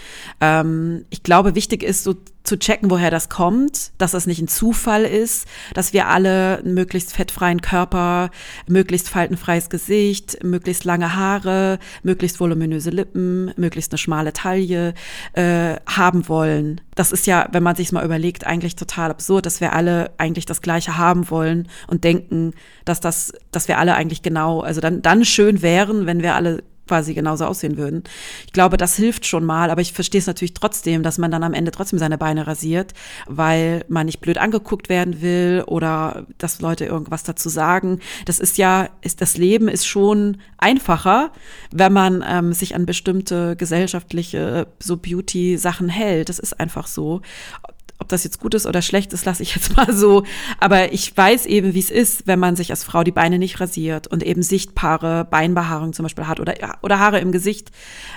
[0.41, 2.15] Ähm, ich glaube, wichtig ist so
[2.45, 6.75] zu checken, woher das kommt, dass das nicht ein Zufall ist, dass wir alle einen
[6.75, 8.31] möglichst fettfreien Körper,
[8.67, 14.95] möglichst faltenfreies Gesicht, möglichst lange Haare, möglichst voluminöse Lippen, möglichst eine schmale Taille
[15.35, 16.81] äh, haben wollen.
[16.95, 20.47] Das ist ja, wenn man sich mal überlegt, eigentlich total absurd, dass wir alle eigentlich
[20.47, 25.01] das Gleiche haben wollen und denken, dass das, dass wir alle eigentlich genau, also dann,
[25.01, 28.05] dann schön wären, wenn wir alle quasi genauso aussehen würden.
[28.45, 31.43] Ich glaube, das hilft schon mal, aber ich verstehe es natürlich trotzdem, dass man dann
[31.43, 32.93] am Ende trotzdem seine Beine rasiert,
[33.27, 38.01] weil man nicht blöd angeguckt werden will oder dass Leute irgendwas dazu sagen.
[38.27, 41.33] Das ist ja, ist das Leben ist schon einfacher,
[41.71, 46.29] wenn man ähm, sich an bestimmte gesellschaftliche so Beauty-Sachen hält.
[46.29, 47.23] Das ist einfach so.
[48.03, 50.25] Ob das jetzt gut ist oder schlecht ist, lasse ich jetzt mal so.
[50.59, 53.61] Aber ich weiß eben, wie es ist, wenn man sich als Frau die Beine nicht
[53.61, 57.71] rasiert und eben sichtbare Beinbehaarung zum Beispiel hat oder, oder Haare im Gesicht.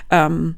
[0.10, 0.56] Ähm,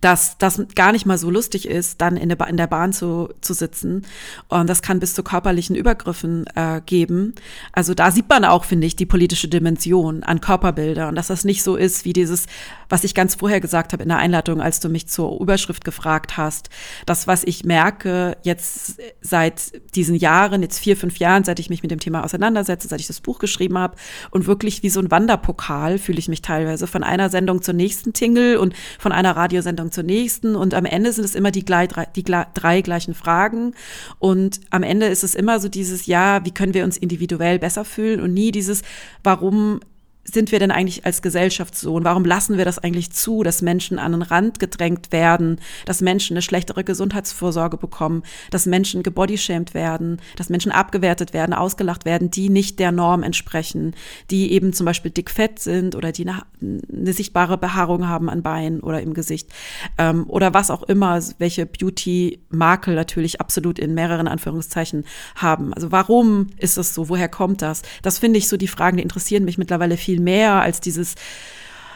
[0.00, 3.30] dass das gar nicht mal so lustig ist, dann in der, in der Bahn zu,
[3.40, 4.06] zu sitzen.
[4.48, 7.34] Und das kann bis zu körperlichen Übergriffen äh, geben.
[7.72, 11.44] Also da sieht man auch, finde ich, die politische Dimension an Körperbilder und dass das
[11.44, 12.46] nicht so ist wie dieses,
[12.88, 16.36] was ich ganz vorher gesagt habe in der Einleitung, als du mich zur Überschrift gefragt
[16.36, 16.68] hast.
[17.06, 21.82] Das, was ich merke jetzt seit diesen Jahren, jetzt vier, fünf Jahren, seit ich mich
[21.82, 23.96] mit dem Thema auseinandersetze, seit ich das Buch geschrieben habe
[24.30, 28.12] und wirklich wie so ein Wanderpokal fühle ich mich teilweise von einer Sendung zur nächsten
[28.12, 30.54] Tingle und von einer Radiosendung Sendung zur nächsten.
[30.54, 33.74] Und am Ende sind es immer die, die drei gleichen Fragen.
[34.18, 37.84] Und am Ende ist es immer so dieses, ja, wie können wir uns individuell besser
[37.84, 38.20] fühlen?
[38.20, 38.82] Und nie dieses,
[39.24, 39.80] warum
[40.24, 41.94] sind wir denn eigentlich als Gesellschaft so?
[41.94, 46.00] Und warum lassen wir das eigentlich zu, dass Menschen an den Rand gedrängt werden, dass
[46.00, 52.30] Menschen eine schlechtere Gesundheitsvorsorge bekommen, dass Menschen gebodyshamed werden, dass Menschen abgewertet werden, ausgelacht werden,
[52.30, 53.94] die nicht der Norm entsprechen,
[54.30, 58.80] die eben zum Beispiel dickfett sind oder die eine, eine sichtbare Behaarung haben an Beinen
[58.80, 59.50] oder im Gesicht
[59.98, 65.04] ähm, oder was auch immer, welche Beauty-Makel natürlich absolut in mehreren Anführungszeichen
[65.34, 65.74] haben.
[65.74, 67.08] Also warum ist das so?
[67.08, 67.82] Woher kommt das?
[68.02, 71.14] Das finde ich so die Fragen, die interessieren mich mittlerweile viel viel mehr als dieses,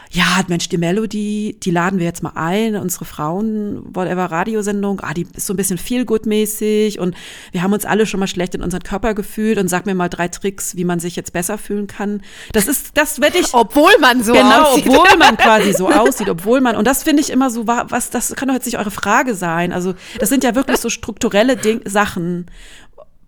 [0.09, 5.13] ja, Mensch, die Melody, die laden wir jetzt mal ein, unsere Frauen, whatever, Radiosendung, ah,
[5.13, 7.15] die ist so ein bisschen feelgood-mäßig und
[7.51, 10.09] wir haben uns alle schon mal schlecht in unseren Körper gefühlt und sag mir mal
[10.09, 12.21] drei Tricks, wie man sich jetzt besser fühlen kann.
[12.53, 13.47] Das ist, das werde ich.
[13.53, 14.85] Obwohl man so genau, aussieht.
[14.85, 18.09] Genau, obwohl man quasi so aussieht, obwohl man, und das finde ich immer so, was,
[18.09, 19.71] das kann doch jetzt nicht eure Frage sein.
[19.73, 22.47] Also, das sind ja wirklich so strukturelle Ding Sachen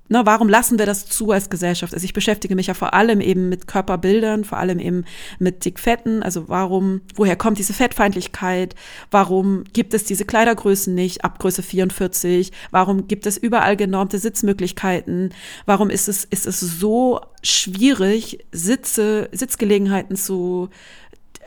[0.10, 1.93] ne, warum lassen wir das zu als Gesellschaft?
[1.93, 5.06] Also ich beschäftige mich ja vor allem eben mit Körperbildern, vor allem eben
[5.38, 6.22] mit Dickfetten.
[6.24, 8.76] Also warum, woher kommt diese Fettfeindlichkeit?
[9.12, 12.52] Warum gibt es diese Kleidergrößen nicht ab Größe 44?
[12.72, 15.34] Warum gibt es überall genormte Sitzmöglichkeiten?
[15.65, 20.69] Warum ist es, ist es so schwierig, Sitze, Sitzgelegenheiten zu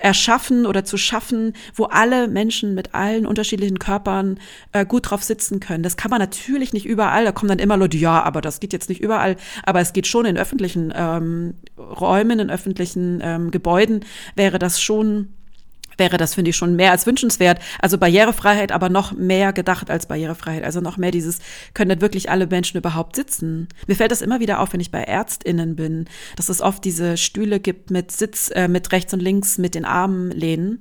[0.00, 4.38] erschaffen oder zu schaffen, wo alle Menschen mit allen unterschiedlichen Körpern
[4.72, 5.82] äh, gut drauf sitzen können.
[5.82, 7.24] Das kann man natürlich nicht überall.
[7.24, 9.36] Da kommen dann immer Leute, ja, aber das geht jetzt nicht überall.
[9.64, 15.28] Aber es geht schon in öffentlichen ähm, Räumen, in öffentlichen ähm, Gebäuden wäre das schon
[15.98, 17.60] wäre das, finde ich, schon mehr als wünschenswert.
[17.80, 20.64] Also Barrierefreiheit, aber noch mehr gedacht als Barrierefreiheit.
[20.64, 21.38] Also noch mehr dieses,
[21.74, 23.68] können denn wirklich alle Menschen überhaupt sitzen?
[23.86, 27.16] Mir fällt das immer wieder auf, wenn ich bei ÄrztInnen bin, dass es oft diese
[27.16, 30.80] Stühle gibt mit Sitz, äh, mit rechts und links, mit den Armen lehnen.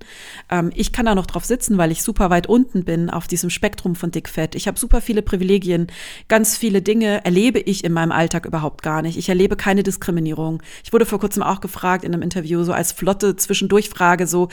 [0.49, 3.49] Ähm, ich kann da noch drauf sitzen, weil ich super weit unten bin auf diesem
[3.49, 4.55] Spektrum von Dickfett.
[4.55, 5.87] Ich habe super viele Privilegien.
[6.27, 9.17] Ganz viele Dinge erlebe ich in meinem Alltag überhaupt gar nicht.
[9.17, 10.61] Ich erlebe keine Diskriminierung.
[10.83, 14.49] Ich wurde vor kurzem auch gefragt in einem Interview, so als flotte Zwischendurchfrage, so,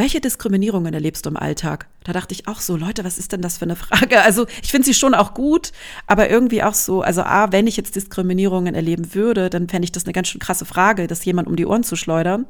[0.00, 1.86] welche Diskriminierungen erlebst du im Alltag?
[2.04, 4.22] Da dachte ich auch so, Leute, was ist denn das für eine Frage?
[4.30, 5.72] Also ich finde sie schon auch gut,
[6.06, 9.92] aber irgendwie auch so, also A, wenn ich jetzt Diskriminierungen erleben würde, dann fände ich
[9.92, 12.46] das eine ganz schön krasse Frage, das jemand um die Ohren zu schleudern.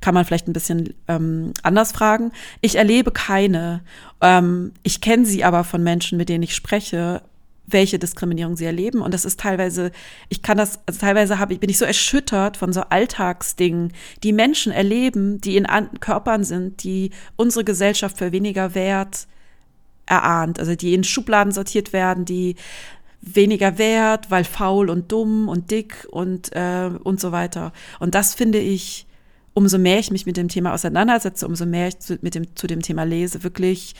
[0.00, 2.30] Kann man vielleicht ein bisschen ähm, anders fragen.
[2.60, 3.80] Ich erlebe keine.
[4.20, 7.22] Ähm, ich kenne sie aber von Menschen, mit denen ich spreche
[7.66, 9.00] welche Diskriminierung sie erleben.
[9.02, 9.92] Und das ist teilweise,
[10.28, 14.32] ich kann das, also teilweise habe ich, bin ich so erschüttert von so Alltagsdingen, die
[14.32, 19.26] Menschen erleben, die in An Körpern sind, die unsere Gesellschaft für weniger wert
[20.06, 22.56] erahnt, also die in Schubladen sortiert werden, die
[23.20, 27.72] weniger wert, weil faul und dumm und dick und, äh, und so weiter.
[28.00, 29.06] Und das finde ich,
[29.54, 32.66] umso mehr ich mich mit dem Thema auseinandersetze, umso mehr ich zu, mit dem, zu
[32.66, 33.94] dem Thema lese, wirklich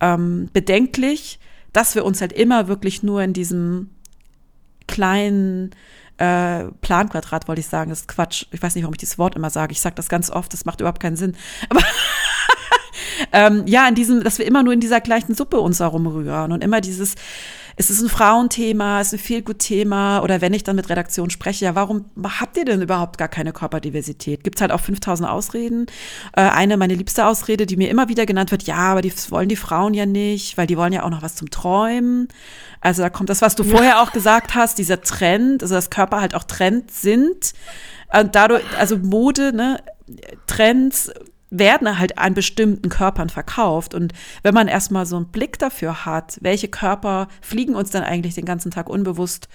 [0.00, 1.38] ähm, bedenklich
[1.72, 3.90] dass wir uns halt immer wirklich nur in diesem
[4.86, 5.70] kleinen
[6.18, 8.46] äh, Planquadrat, wollte ich sagen, das ist Quatsch.
[8.52, 9.72] Ich weiß nicht, warum ich dieses Wort immer sage.
[9.72, 11.36] Ich sage das ganz oft, das macht überhaupt keinen Sinn.
[11.68, 11.80] Aber
[13.32, 16.62] ähm, ja, in diesem, dass wir immer nur in dieser gleichen Suppe uns herumrühren und
[16.62, 17.14] immer dieses,
[17.76, 21.64] es ist ein Frauenthema, es ist ein Feelgood-Thema oder wenn ich dann mit Redaktion spreche,
[21.64, 24.44] ja, warum habt ihr denn überhaupt gar keine Körperdiversität?
[24.44, 25.86] Gibt es halt auch 5000 Ausreden.
[26.36, 29.48] Äh, eine, meine liebste Ausrede, die mir immer wieder genannt wird, ja, aber die wollen
[29.48, 32.28] die Frauen ja nicht, weil die wollen ja auch noch was zum Träumen.
[32.80, 36.20] Also da kommt das, was du vorher auch gesagt hast, dieser Trend, also dass Körper
[36.20, 37.52] halt auch Trend sind.
[38.12, 39.80] Und dadurch, also Mode, ne,
[40.46, 41.10] Trends,
[41.52, 43.94] werden halt an bestimmten Körpern verkauft.
[43.94, 44.12] Und
[44.42, 48.46] wenn man erstmal so einen Blick dafür hat, welche Körper fliegen uns dann eigentlich den
[48.46, 49.48] ganzen Tag unbewusst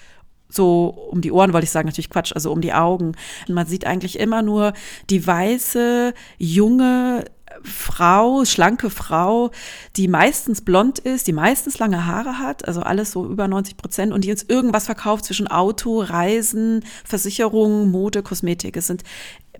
[0.49, 3.15] so um die Ohren wollte ich sagen, natürlich Quatsch, also um die Augen.
[3.49, 4.71] Und man sieht eigentlich immer nur
[5.10, 7.25] die weiße, junge
[7.63, 9.51] Frau, schlanke Frau,
[9.95, 14.13] die meistens blond ist, die meistens lange Haare hat, also alles so über 90 Prozent
[14.13, 18.77] und die jetzt irgendwas verkauft zwischen Auto, Reisen, Versicherung, Mode, Kosmetik.
[18.77, 19.03] Es sind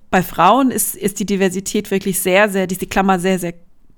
[0.10, 3.54] bei Frauen ist, ist die Diversität wirklich sehr, sehr, die ist die Klammer sehr, sehr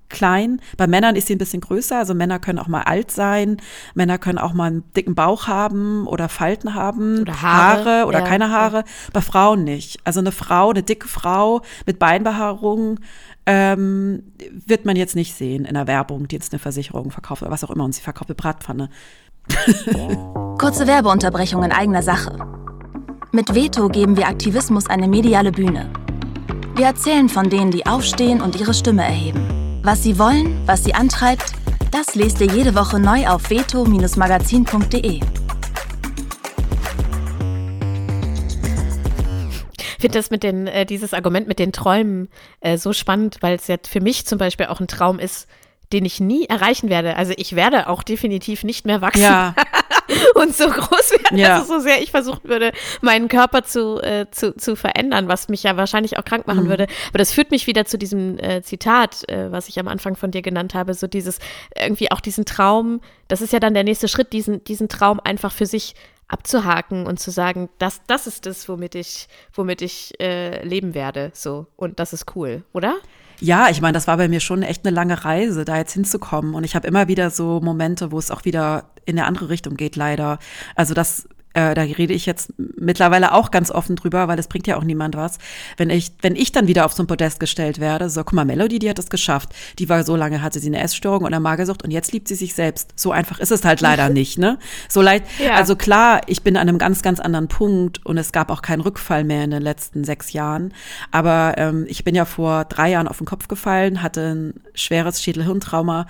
[0.09, 0.59] klein.
[0.75, 1.97] Bei Männern ist sie ein bisschen größer.
[1.97, 3.57] Also Männer können auch mal alt sein.
[3.93, 7.21] Männer können auch mal einen dicken Bauch haben oder Falten haben.
[7.21, 7.85] Oder Haare.
[7.85, 8.25] Haare oder ja.
[8.25, 8.83] keine Haare.
[9.13, 9.99] Bei Frauen nicht.
[10.03, 12.99] Also eine Frau, eine dicke Frau mit Beinbehaarung
[13.45, 14.23] ähm,
[14.65, 17.63] wird man jetzt nicht sehen in der Werbung, die jetzt eine Versicherung verkauft oder was
[17.63, 17.85] auch immer.
[17.85, 18.89] Und sie verkauft eine Bratpfanne.
[20.59, 22.37] Kurze Werbeunterbrechung in eigener Sache.
[23.31, 25.91] Mit Veto geben wir Aktivismus eine mediale Bühne.
[26.75, 29.79] Wir erzählen von denen, die aufstehen und ihre Stimme erheben.
[29.83, 31.53] Was sie wollen, was sie antreibt,
[31.91, 35.19] das lest ihr jede Woche neu auf veto-magazin.de.
[39.77, 42.29] Ich finde das mit den, äh, dieses Argument mit den Träumen
[42.61, 45.47] äh, so spannend, weil es ja für mich zum Beispiel auch ein Traum ist,
[45.93, 47.15] den ich nie erreichen werde.
[47.15, 49.53] Also ich werde auch definitiv nicht mehr wachsen Ja,
[50.35, 51.59] und so groß werden, Ja.
[51.59, 55.63] also so sehr ich versucht würde, meinen Körper zu, äh, zu, zu verändern, was mich
[55.63, 56.87] ja wahrscheinlich auch krank machen würde.
[57.09, 60.31] Aber das führt mich wieder zu diesem äh, Zitat, äh, was ich am Anfang von
[60.31, 61.39] dir genannt habe, so dieses,
[61.75, 65.51] irgendwie auch diesen Traum, das ist ja dann der nächste Schritt, diesen, diesen Traum einfach
[65.51, 65.95] für sich
[66.27, 71.31] abzuhaken und zu sagen, das, das ist das, womit ich, womit ich äh, leben werde,
[71.33, 71.65] so.
[71.75, 72.95] Und das ist cool, oder?
[73.41, 76.55] Ja, ich meine, das war bei mir schon echt eine lange Reise, da jetzt hinzukommen.
[76.55, 79.75] Und ich habe immer wieder so Momente, wo es auch wieder in eine andere Richtung
[79.75, 80.39] geht, leider.
[80.75, 84.67] Also das, äh, da rede ich jetzt mittlerweile auch ganz offen drüber, weil es bringt
[84.67, 85.39] ja auch niemand was.
[85.77, 88.45] Wenn ich, wenn ich dann wieder auf so ein Podest gestellt werde, so, guck mal,
[88.45, 89.49] Melody, die hat das geschafft.
[89.79, 92.35] Die war so lange, hatte sie eine Essstörung und eine Magersucht und jetzt liebt sie
[92.35, 92.93] sich selbst.
[92.95, 94.59] So einfach ist es halt leider nicht, ne?
[94.87, 95.55] So leid, Ja.
[95.55, 98.81] also klar, ich bin an einem ganz, ganz anderen Punkt und es gab auch keinen
[98.81, 100.73] Rückfall mehr in den letzten sechs Jahren.
[101.11, 105.21] Aber ähm, ich bin ja vor drei Jahren auf den Kopf gefallen, hatte ein schweres
[105.23, 106.05] Schädelhirntrauma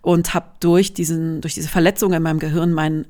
[0.00, 3.06] und habe durch diesen, durch diese Verletzung in meinem Gehirn meinen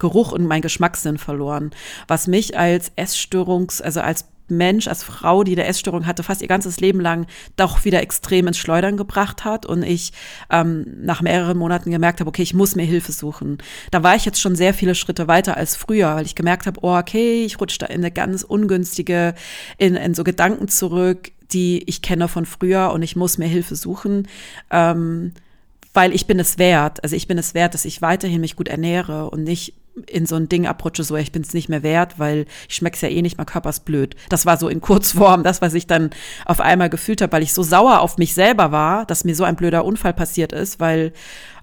[0.00, 1.70] Geruch und meinen Geschmackssinn verloren,
[2.08, 6.48] was mich als Essstörungs, also als Mensch, als Frau, die eine Essstörung hatte, fast ihr
[6.48, 10.12] ganzes Leben lang doch wieder extrem ins Schleudern gebracht hat und ich
[10.50, 13.58] ähm, nach mehreren Monaten gemerkt habe, okay, ich muss mir Hilfe suchen.
[13.90, 16.80] Da war ich jetzt schon sehr viele Schritte weiter als früher, weil ich gemerkt habe,
[16.82, 19.34] oh, okay, ich rutsche da in eine ganz ungünstige,
[19.78, 23.76] in, in so Gedanken zurück, die ich kenne von früher und ich muss mir Hilfe
[23.76, 24.28] suchen.
[24.70, 25.32] Ähm,
[25.92, 27.02] weil ich bin es wert.
[27.02, 29.74] Also ich bin es wert, dass ich weiterhin mich gut ernähre und nicht
[30.06, 33.00] in so ein Ding abrutsche, so ich bin es nicht mehr wert, weil ich schmeck's
[33.00, 34.14] ja eh nicht, mein Körper ist blöd.
[34.28, 36.10] Das war so in Kurzform das, was ich dann
[36.46, 39.44] auf einmal gefühlt habe, weil ich so sauer auf mich selber war, dass mir so
[39.44, 41.12] ein blöder Unfall passiert ist, weil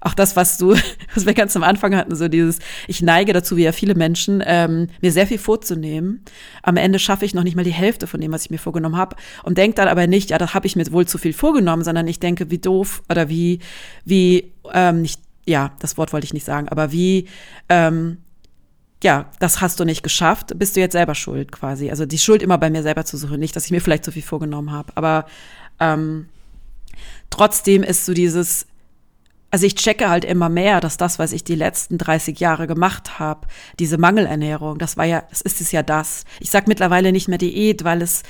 [0.00, 0.74] auch das, was du,
[1.14, 4.42] was wir ganz am Anfang hatten, so dieses, ich neige dazu, wie ja viele Menschen,
[4.46, 6.24] ähm, mir sehr viel vorzunehmen.
[6.62, 8.96] Am Ende schaffe ich noch nicht mal die Hälfte von dem, was ich mir vorgenommen
[8.96, 11.82] habe und denke dann aber nicht, ja, das habe ich mir wohl zu viel vorgenommen,
[11.82, 13.60] sondern ich denke, wie doof oder wie,
[14.04, 17.26] wie, ähm, nicht, ja, das Wort wollte ich nicht sagen, aber wie,
[17.68, 18.18] ähm,
[19.02, 21.90] ja, das hast du nicht geschafft, bist du jetzt selber schuld quasi.
[21.90, 24.12] Also die Schuld immer bei mir selber zu suchen, nicht, dass ich mir vielleicht zu
[24.12, 24.92] viel vorgenommen habe.
[24.96, 25.26] Aber
[25.80, 26.28] ähm,
[27.30, 28.66] trotzdem ist so dieses,
[29.50, 33.18] also ich checke halt immer mehr, dass das, was ich die letzten 30 Jahre gemacht
[33.20, 33.46] habe,
[33.78, 36.24] diese Mangelernährung, das war ja, das ist es ja das.
[36.40, 38.24] Ich sag mittlerweile nicht mehr Diät, weil es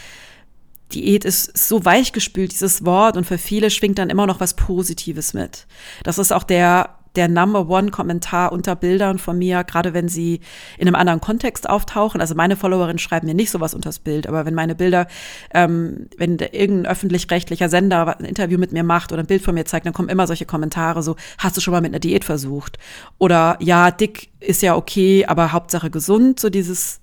[0.93, 5.35] Diät ist so weichgespült, dieses Wort, und für viele schwingt dann immer noch was Positives
[5.35, 5.67] mit.
[6.03, 10.39] Das ist auch der der Number One Kommentar unter Bildern von mir, gerade wenn sie
[10.79, 12.21] in einem anderen Kontext auftauchen.
[12.21, 15.09] Also meine Followerinnen schreiben mir nicht sowas unters Bild, aber wenn meine Bilder,
[15.53, 19.65] ähm, wenn irgendein öffentlich-rechtlicher Sender ein Interview mit mir macht oder ein Bild von mir
[19.65, 22.79] zeigt, dann kommen immer solche Kommentare so, hast du schon mal mit einer Diät versucht?
[23.19, 27.01] Oder ja, dick ist ja okay, aber Hauptsache gesund, so dieses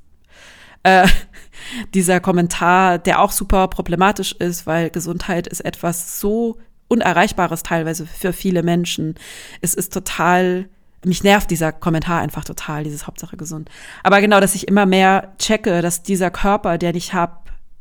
[0.83, 1.09] äh,
[1.93, 8.33] dieser Kommentar, der auch super problematisch ist, weil Gesundheit ist etwas so Unerreichbares teilweise für
[8.33, 9.15] viele Menschen.
[9.61, 10.69] Es ist total,
[11.03, 13.69] mich nervt dieser Kommentar einfach total, dieses Hauptsache gesund.
[14.03, 17.37] Aber genau, dass ich immer mehr checke, dass dieser Körper, der ich habe,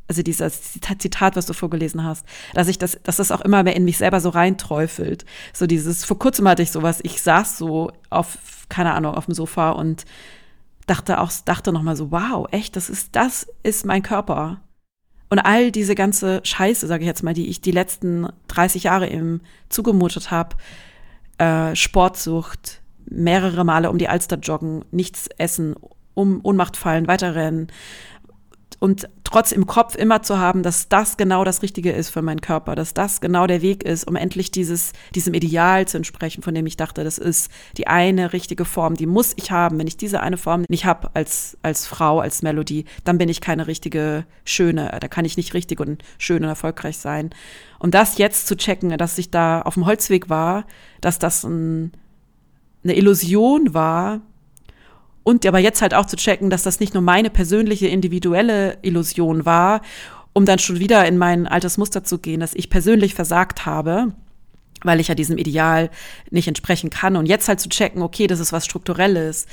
[0.08, 3.76] also dieses Zitat, was du vorgelesen hast, dass ich das, dass das auch immer mehr
[3.76, 5.24] in mich selber so reinträufelt.
[5.52, 8.38] So dieses, vor kurzem hatte ich sowas, ich saß so auf,
[8.68, 10.04] keine Ahnung, auf dem Sofa und
[10.86, 14.60] dachte auch, dachte nochmal so, wow, echt, das ist, das ist mein Körper.
[15.28, 19.10] Und all diese ganze Scheiße, sage ich jetzt mal, die ich die letzten 30 Jahre
[19.10, 20.56] eben zugemutet habe,
[21.38, 25.74] äh, Sportsucht, mehrere Male um die Alster joggen, nichts essen,
[26.14, 27.68] um Ohnmacht fallen, weiterrennen,
[28.80, 32.40] und trotz im Kopf immer zu haben, dass das genau das Richtige ist für meinen
[32.40, 36.54] Körper, dass das genau der Weg ist, um endlich dieses, diesem Ideal zu entsprechen, von
[36.54, 39.78] dem ich dachte, das ist die eine richtige Form, die muss ich haben.
[39.78, 43.40] Wenn ich diese eine Form nicht habe als, als Frau, als Melodie, dann bin ich
[43.40, 47.30] keine richtige Schöne, da kann ich nicht richtig und schön und erfolgreich sein.
[47.78, 50.64] Und das jetzt zu checken, dass ich da auf dem Holzweg war,
[51.00, 51.92] dass das ein,
[52.82, 54.20] eine Illusion war,
[55.24, 59.44] und aber jetzt halt auch zu checken, dass das nicht nur meine persönliche individuelle Illusion
[59.44, 59.80] war,
[60.34, 64.12] um dann schon wieder in mein altes Muster zu gehen, dass ich persönlich versagt habe,
[64.82, 65.90] weil ich ja diesem Ideal
[66.30, 67.16] nicht entsprechen kann.
[67.16, 69.46] Und jetzt halt zu checken, okay, das ist was Strukturelles.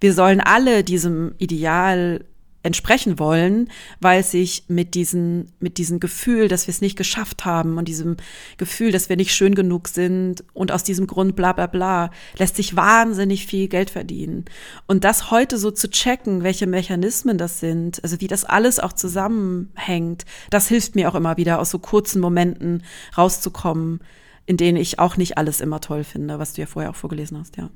[0.00, 2.24] Wir sollen alle diesem Ideal
[2.68, 3.68] entsprechen wollen,
[4.00, 8.16] weil sich mit diesem mit diesem Gefühl, dass wir es nicht geschafft haben und diesem
[8.58, 12.54] Gefühl, dass wir nicht schön genug sind und aus diesem Grund bla bla bla, lässt
[12.54, 14.44] sich wahnsinnig viel Geld verdienen.
[14.86, 18.92] Und das heute so zu checken, welche Mechanismen das sind, also wie das alles auch
[18.92, 22.84] zusammenhängt, das hilft mir auch immer wieder, aus so kurzen Momenten
[23.16, 24.00] rauszukommen,
[24.46, 27.38] in denen ich auch nicht alles immer toll finde, was du ja vorher auch vorgelesen
[27.38, 27.70] hast, ja.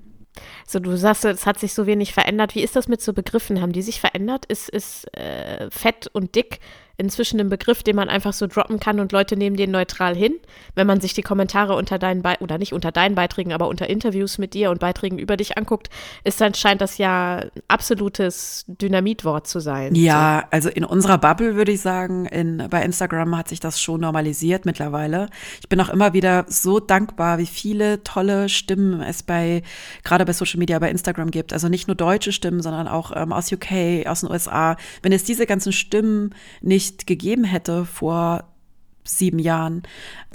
[0.67, 2.55] So, du sagst, es hat sich so wenig verändert.
[2.55, 3.61] Wie ist das mit so Begriffen?
[3.61, 4.47] Haben die sich verändert?
[4.47, 6.61] Ist, ist äh, fett und dick
[7.03, 10.35] inzwischen ein Begriff, den man einfach so droppen kann und Leute nehmen den neutral hin.
[10.75, 13.91] Wenn man sich die Kommentare unter deinen Be oder nicht unter deinen Beiträgen, aber unter
[13.91, 15.91] Interviews mit dir und Beiträgen über dich anguckt,
[16.25, 19.95] ist dann scheint das ja ein absolutes Dynamitwort zu sein.
[19.95, 20.49] Ja, so.
[20.51, 24.65] also in unserer Bubble würde ich sagen, in, bei Instagram hat sich das schon normalisiert
[24.65, 25.29] mittlerweile.
[25.61, 29.63] Ich bin auch immer wieder so dankbar, wie viele tolle Stimmen es bei
[30.05, 31.53] gerade bei Social Media, bei Instagram gibt.
[31.53, 34.77] Also nicht nur deutsche Stimmen, sondern auch ähm, aus UK, aus den USA.
[35.03, 38.45] Wenn es diese ganzen Stimmen nicht nicht gegeben hätte vor
[39.05, 39.83] sieben Jahren,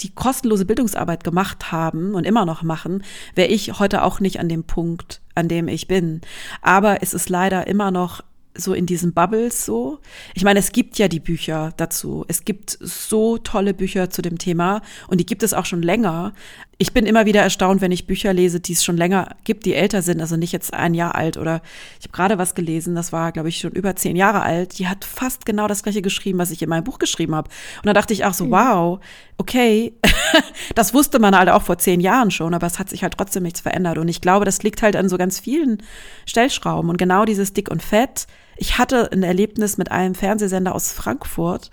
[0.02, 4.50] die kostenlose Bildungsarbeit gemacht haben und immer noch machen, wäre ich heute auch nicht an
[4.50, 6.22] dem Punkt, an dem ich bin.
[6.62, 8.22] Aber es ist leider immer noch
[8.54, 10.00] so in diesen Bubbles so.
[10.34, 12.26] Ich meine, es gibt ja die Bücher dazu.
[12.28, 16.34] Es gibt so tolle Bücher zu dem Thema und die gibt es auch schon länger.
[16.80, 19.74] Ich bin immer wieder erstaunt, wenn ich Bücher lese, die es schon länger gibt, die
[19.74, 21.62] älter sind, also nicht jetzt ein Jahr alt oder
[22.00, 24.78] ich habe gerade was gelesen, das war, glaube ich, schon über zehn Jahre alt.
[24.78, 27.50] Die hat fast genau das gleiche geschrieben, was ich in meinem Buch geschrieben habe.
[27.78, 28.52] Und da dachte ich auch so, mhm.
[28.52, 29.00] wow,
[29.40, 29.94] okay,
[30.76, 33.42] das wusste man halt auch vor zehn Jahren schon, aber es hat sich halt trotzdem
[33.42, 33.98] nichts verändert.
[33.98, 35.82] Und ich glaube, das liegt halt an so ganz vielen
[36.28, 36.92] Stellschrauben.
[36.92, 41.72] Und genau dieses Dick und Fett, ich hatte ein Erlebnis mit einem Fernsehsender aus Frankfurt.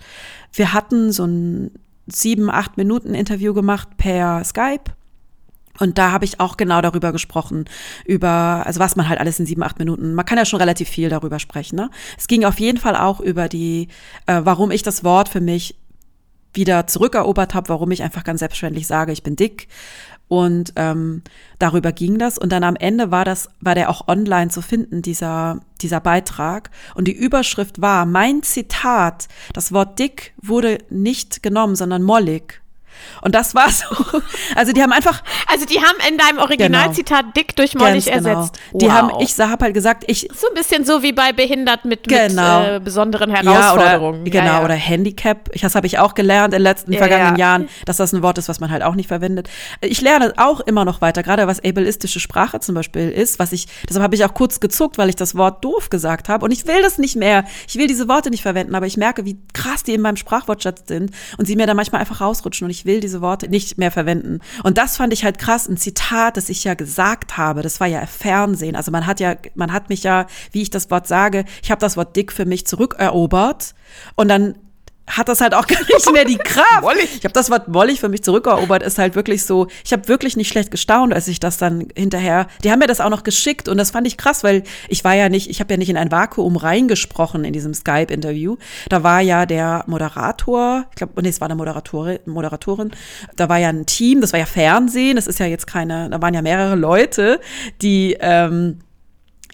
[0.51, 1.71] Wir hatten so ein
[2.07, 4.94] sieben, acht Minuten Interview gemacht per Skype.
[5.79, 7.65] Und da habe ich auch genau darüber gesprochen,
[8.05, 10.89] über, also was man halt alles in sieben, acht Minuten, man kann ja schon relativ
[10.89, 11.75] viel darüber sprechen.
[11.75, 11.89] Ne?
[12.17, 13.89] Es ging auf jeden Fall auch über die,
[14.25, 15.75] äh, warum ich das Wort für mich
[16.53, 19.67] wieder zurückerobert habe, warum ich einfach ganz selbstverständlich sage, ich bin dick,
[20.27, 21.21] und ähm,
[21.59, 22.37] darüber ging das.
[22.37, 26.71] Und dann am Ende war das, war der auch online zu finden, dieser, dieser Beitrag.
[26.95, 32.61] Und die Überschrift war, mein Zitat, das Wort dick wurde nicht genommen, sondern mollig.
[33.21, 33.85] Und das war so.
[34.55, 35.21] Also die haben einfach.
[35.51, 37.31] Also die haben in deinem Originalzitat genau.
[37.35, 38.29] dick durch mollig genau.
[38.29, 38.59] ersetzt.
[38.73, 40.29] Die haben, ich habe halt gesagt, ich.
[40.33, 42.59] So ein bisschen so wie bei behindert mit, genau.
[42.61, 44.25] mit äh, besonderen Herausforderungen.
[44.25, 45.49] Ja, oder, genau, ja, oder Handicap.
[45.53, 48.37] Ich, das habe ich auch gelernt in den letzten vergangenen Jahren, dass das ein Wort
[48.37, 49.49] ist, was man halt auch nicht verwendet.
[49.81, 53.67] Ich lerne auch immer noch weiter, gerade was ableistische Sprache zum Beispiel ist, was ich,
[53.87, 56.45] deshalb habe ich auch kurz gezuckt, weil ich das Wort doof gesagt habe.
[56.45, 57.45] Und ich will das nicht mehr.
[57.67, 60.83] Ich will diese Worte nicht verwenden, aber ich merke, wie krass die in meinem Sprachwortschatz
[60.87, 62.65] sind und sie mir da manchmal einfach rausrutschen.
[62.65, 64.39] Und ich ich will diese Worte nicht mehr verwenden.
[64.63, 67.87] Und das fand ich halt krass, ein Zitat, das ich ja gesagt habe, das war
[67.87, 68.75] ja Fernsehen.
[68.75, 71.81] Also man hat ja, man hat mich ja, wie ich das Wort sage, ich habe
[71.81, 73.75] das Wort dick für mich zurückerobert
[74.15, 74.55] und dann
[75.07, 76.81] hat das halt auch gar nicht mehr die Kraft.
[76.81, 77.17] wollig.
[77.17, 80.35] Ich habe das Wort wollig für mich zurückerobert, ist halt wirklich so, ich habe wirklich
[80.35, 83.67] nicht schlecht gestaunt, als ich das dann hinterher, die haben mir das auch noch geschickt
[83.67, 85.97] und das fand ich krass, weil ich war ja nicht, ich habe ja nicht in
[85.97, 88.57] ein Vakuum reingesprochen in diesem Skype-Interview.
[88.89, 92.91] Da war ja der Moderator, ich glaube, nee, es war eine Moderatorin, Moderatorin,
[93.35, 96.21] da war ja ein Team, das war ja Fernsehen, das ist ja jetzt keine, da
[96.21, 97.39] waren ja mehrere Leute,
[97.81, 98.79] die ähm,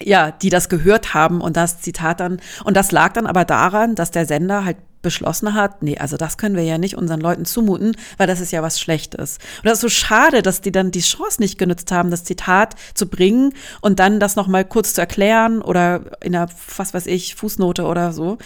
[0.00, 3.94] ja, die das gehört haben und das Zitat dann, und das lag dann aber daran,
[3.94, 7.44] dass der Sender halt beschlossen hat, nee, also das können wir ja nicht unseren Leuten
[7.44, 9.38] zumuten, weil das ist ja was Schlechtes.
[9.58, 12.74] Und das ist so schade, dass die dann die Chance nicht genutzt haben, das Zitat
[12.94, 17.34] zu bringen und dann das nochmal kurz zu erklären oder in einer, was weiß ich,
[17.34, 18.38] Fußnote oder so.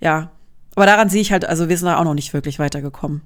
[0.00, 0.30] Ja.
[0.76, 3.22] Aber daran sehe ich halt, also wir sind da auch noch nicht wirklich weitergekommen.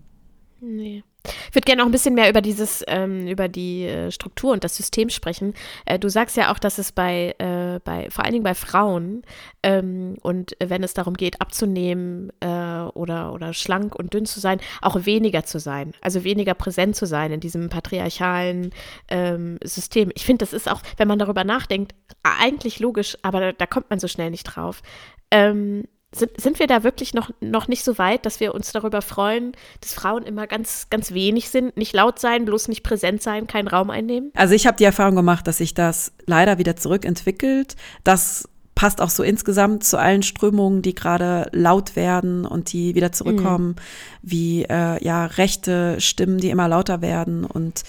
[0.61, 1.03] Nee.
[1.49, 4.65] Ich würde gerne noch ein bisschen mehr über dieses, ähm, über die äh, Struktur und
[4.65, 5.55] das System sprechen.
[5.85, 9.23] Äh, du sagst ja auch, dass es bei, äh, bei vor allen Dingen bei Frauen
[9.63, 12.47] ähm, und wenn es darum geht, abzunehmen äh,
[12.95, 17.07] oder, oder schlank und dünn zu sein, auch weniger zu sein, also weniger präsent zu
[17.07, 18.71] sein in diesem patriarchalen
[19.09, 20.11] ähm, System.
[20.15, 23.91] Ich finde, das ist auch, wenn man darüber nachdenkt, eigentlich logisch, aber da, da kommt
[23.91, 24.83] man so schnell nicht drauf.
[25.31, 29.03] Ähm, sind, sind wir da wirklich noch, noch nicht so weit, dass wir uns darüber
[29.03, 33.47] freuen, dass Frauen immer ganz, ganz wenig sind, nicht laut sein, bloß nicht präsent sein,
[33.47, 34.33] keinen Raum einnehmen?
[34.35, 37.77] Also ich habe die Erfahrung gemacht, dass sich das leider wieder zurückentwickelt.
[38.05, 43.13] Das passt auch so insgesamt zu allen Strömungen, die gerade laut werden und die wieder
[43.13, 43.75] zurückkommen, mhm.
[44.23, 47.83] wie äh, ja rechte Stimmen, die immer lauter werden und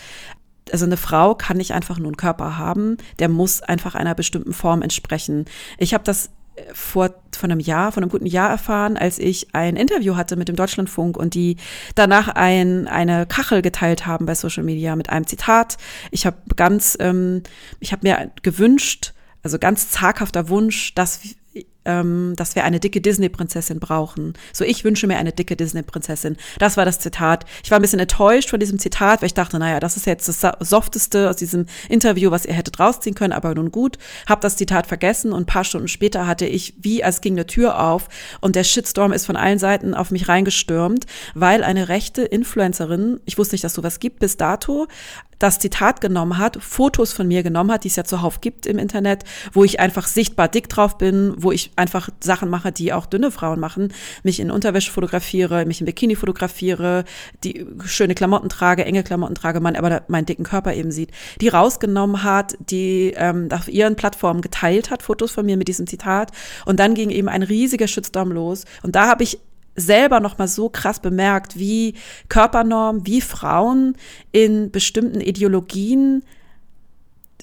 [0.72, 4.54] also eine Frau kann nicht einfach nur einen Körper haben, der muss einfach einer bestimmten
[4.54, 5.46] Form entsprechen.
[5.78, 6.30] Ich habe das
[6.74, 10.48] vor, vor einem Jahr, vor einem guten Jahr erfahren, als ich ein Interview hatte mit
[10.48, 11.58] dem Deutschlandfunk und die
[11.96, 15.78] danach ein, eine Kachel geteilt haben bei Social Media mit einem Zitat.
[16.12, 17.44] Ich habe ganz, ähm,
[17.80, 21.22] ich habe mir gewünscht, also ganz zaghafter Wunsch, dass
[21.86, 24.34] ähm, dass wir eine dicke Disney-Prinzessin brauchen.
[24.54, 26.38] So, ich wünsche mir eine dicke Disney-Prinzessin.
[26.60, 27.46] Das war das Zitat.
[27.64, 30.28] Ich war ein bisschen enttäuscht von diesem Zitat, weil ich dachte, naja, das ist jetzt
[30.28, 33.98] das Softeste aus diesem Interview, was ihr hättet rausziehen können, aber nun gut.
[34.28, 37.48] Hab das Zitat vergessen und ein paar Stunden später hatte ich, wie als ging eine
[37.48, 38.10] Tür auf
[38.42, 43.38] und der Shitstorm ist von allen Seiten auf mich reingestürmt, weil eine rechte Influencerin, ich
[43.38, 44.88] wusste nicht, dass sowas gibt bis dato,
[45.40, 48.78] das Zitat genommen hat, Fotos von mir genommen hat, die es ja zuhauf gibt im
[48.78, 49.24] Internet,
[49.54, 53.32] wo ich einfach sichtbar dick drauf bin, wo ich einfach Sachen mache, die auch dünne
[53.32, 57.06] Frauen machen, mich in Unterwäsche fotografiere, mich in Bikini fotografiere,
[57.44, 61.10] die schöne Klamotten trage, enge Klamotten trage, man aber meinen dicken Körper eben sieht,
[61.42, 65.88] die rausgenommen hat, die ähm, auf ihren Plattformen geteilt hat, Fotos von mir mit diesem
[65.88, 66.32] Zitat.
[66.66, 68.66] Und dann ging eben ein riesiger Shitstorm los.
[68.84, 69.40] Und da habe ich
[69.76, 71.96] selber noch mal so krass bemerkt, wie
[72.28, 73.96] Körpernorm, wie Frauen
[74.32, 76.24] in bestimmten Ideologien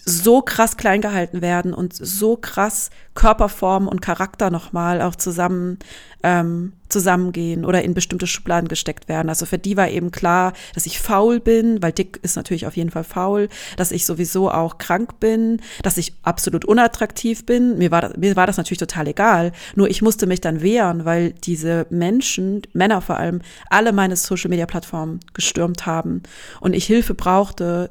[0.09, 5.79] so krass klein gehalten werden und so krass Körperform und Charakter nochmal auch zusammen
[6.23, 9.29] ähm, zusammengehen oder in bestimmte Schubladen gesteckt werden.
[9.29, 12.77] Also für die war eben klar, dass ich faul bin, weil dick ist natürlich auf
[12.77, 17.77] jeden Fall faul, dass ich sowieso auch krank bin, dass ich absolut unattraktiv bin.
[17.79, 19.53] Mir war, das, mir war das natürlich total egal.
[19.75, 25.21] Nur ich musste mich dann wehren, weil diese Menschen, Männer vor allem, alle meine Social-Media-Plattformen
[25.35, 26.23] gestürmt haben
[26.61, 27.91] und ich Hilfe brauchte,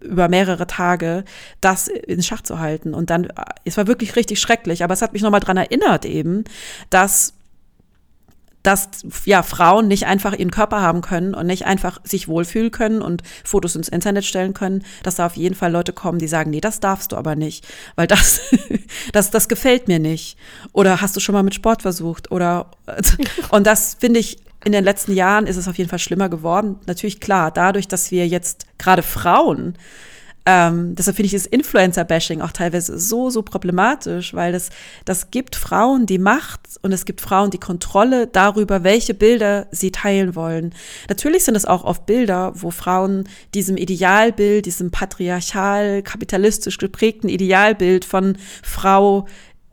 [0.00, 1.24] über mehrere Tage
[1.60, 2.94] das in Schach zu halten.
[2.94, 3.28] Und dann,
[3.64, 6.44] es war wirklich richtig schrecklich, aber es hat mich nochmal dran erinnert eben,
[6.90, 7.34] dass
[8.62, 8.88] dass
[9.24, 13.22] ja Frauen nicht einfach ihren Körper haben können und nicht einfach sich wohlfühlen können und
[13.44, 16.60] Fotos ins Internet stellen können, dass da auf jeden Fall Leute kommen, die sagen, nee,
[16.60, 17.66] das darfst du aber nicht,
[17.96, 18.40] weil das
[19.12, 20.36] das das gefällt mir nicht.
[20.72, 22.30] Oder hast du schon mal mit Sport versucht?
[22.30, 22.70] Oder
[23.50, 26.76] und das finde ich in den letzten Jahren ist es auf jeden Fall schlimmer geworden.
[26.86, 29.74] Natürlich klar, dadurch, dass wir jetzt gerade Frauen,
[30.46, 34.70] ähm, deshalb finde ich das Influencer-Bashing auch teilweise so, so problematisch, weil das,
[35.04, 39.92] das gibt Frauen die Macht und es gibt Frauen die Kontrolle darüber, welche Bilder sie
[39.92, 40.74] teilen wollen.
[41.08, 48.04] Natürlich sind es auch oft Bilder, wo Frauen diesem Idealbild, diesem patriarchal, kapitalistisch geprägten Idealbild
[48.04, 49.26] von Frau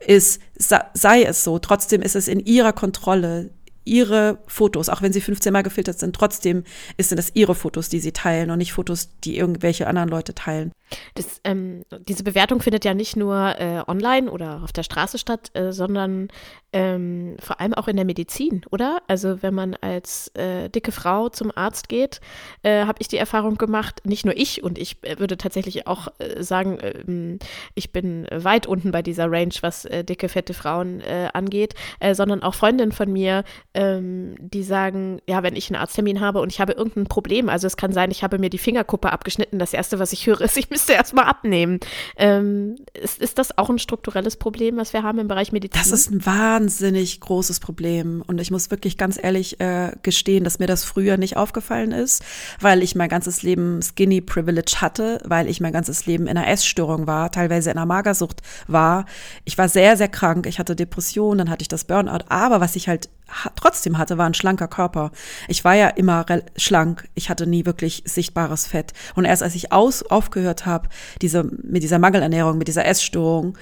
[0.06, 1.58] ist, sei es so.
[1.58, 3.50] Trotzdem ist es in ihrer Kontrolle
[3.88, 6.64] ihre Fotos, auch wenn sie 15 Mal gefiltert sind, trotzdem
[6.98, 10.72] sind das ihre Fotos, die sie teilen und nicht Fotos, die irgendwelche anderen Leute teilen.
[11.14, 15.50] Das, ähm, diese Bewertung findet ja nicht nur äh, online oder auf der Straße statt,
[15.54, 16.28] äh, sondern
[16.72, 19.02] ähm, vor allem auch in der Medizin, oder?
[19.06, 22.20] Also wenn man als äh, dicke Frau zum Arzt geht,
[22.62, 26.08] äh, habe ich die Erfahrung gemacht, nicht nur ich und ich äh, würde tatsächlich auch
[26.18, 27.38] äh, sagen, ähm,
[27.74, 31.74] ich bin weit unten bei dieser Range, was dicke, fette Frauen angeht,
[32.12, 36.52] sondern auch Freundinnen von mir, ähm, die sagen, ja, wenn ich einen Arzttermin habe und
[36.52, 39.72] ich habe irgendein Problem, also es kann sein, ich habe mir die Fingerkuppe abgeschnitten, das
[39.72, 41.80] erste, was ich höre, ist, ich müsste erstmal abnehmen.
[42.16, 45.80] Ähm, ist, ist das auch ein strukturelles Problem, was wir haben im Bereich Medizin?
[45.80, 48.22] Das ist ein wahnsinnig großes Problem.
[48.24, 52.22] Und ich muss wirklich ganz ehrlich äh, gestehen, dass mir das früher nicht aufgefallen ist,
[52.60, 56.46] weil ich mein ganzes Leben Skinny Privilege hatte, weil ich mein ganzes Leben in einer
[56.46, 59.04] Essstörung war, teilweise in einer Magersucht war.
[59.44, 60.46] Ich war sehr, sehr krank.
[60.46, 62.24] Ich hatte Depressionen, dann hatte ich das Burnout.
[62.28, 63.08] Aber was ich halt
[63.56, 65.10] trotzdem hatte, war ein schlanker Körper.
[65.48, 66.24] Ich war ja immer
[66.56, 67.08] schlank.
[67.14, 68.92] Ich hatte nie wirklich sichtbares Fett.
[69.14, 70.88] Und erst als ich aus, aufgehört habe,
[71.22, 73.56] diese, mit dieser Mangelernährung, mit dieser Essstörung,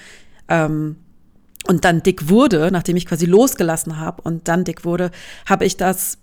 [0.47, 0.97] ähm,
[1.67, 5.11] und dann dick wurde, nachdem ich quasi losgelassen habe und dann dick wurde,
[5.45, 6.17] habe ich das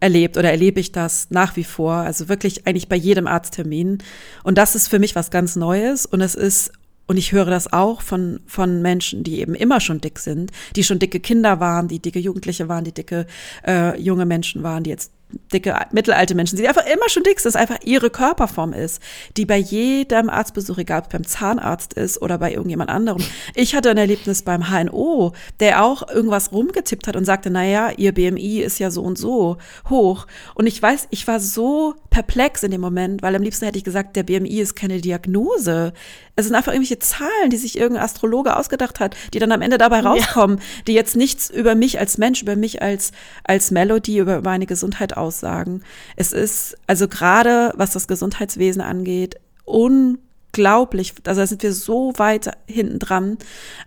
[0.00, 3.98] erlebt oder erlebe ich das nach wie vor, also wirklich eigentlich bei jedem Arzttermin.
[4.44, 6.72] Und das ist für mich was ganz Neues und es ist
[7.08, 10.84] und ich höre das auch von, von Menschen, die eben immer schon dick sind, die
[10.84, 13.26] schon dicke Kinder waren, die dicke Jugendliche waren, die dicke
[13.66, 15.10] äh, junge Menschen waren, die jetzt
[15.52, 19.02] dicke mittelalte Menschen, die einfach immer schon dick sind, einfach ihre Körperform ist,
[19.36, 23.22] die bei jedem Arztbesuch, egal ob es beim Zahnarzt ist oder bei irgendjemand anderem.
[23.54, 28.12] Ich hatte ein Erlebnis beim HNO, der auch irgendwas rumgetippt hat und sagte, naja, ihr
[28.12, 29.58] BMI ist ja so und so
[29.88, 30.26] hoch.
[30.54, 33.84] Und ich weiß, ich war so perplex in dem Moment, weil am liebsten hätte ich
[33.84, 35.92] gesagt, der BMI ist keine Diagnose.
[36.36, 39.76] Es sind einfach irgendwelche Zahlen, die sich irgendein Astrologe ausgedacht hat, die dann am Ende
[39.76, 40.64] dabei rauskommen, ja.
[40.86, 43.10] die jetzt nichts über mich als Mensch, über mich als,
[43.44, 45.82] als Melody, über meine Gesundheit aussagen.
[46.16, 51.14] Es ist, also gerade was das Gesundheitswesen angeht, unglaublich.
[51.24, 53.38] Also da sind wir so weit hinten dran.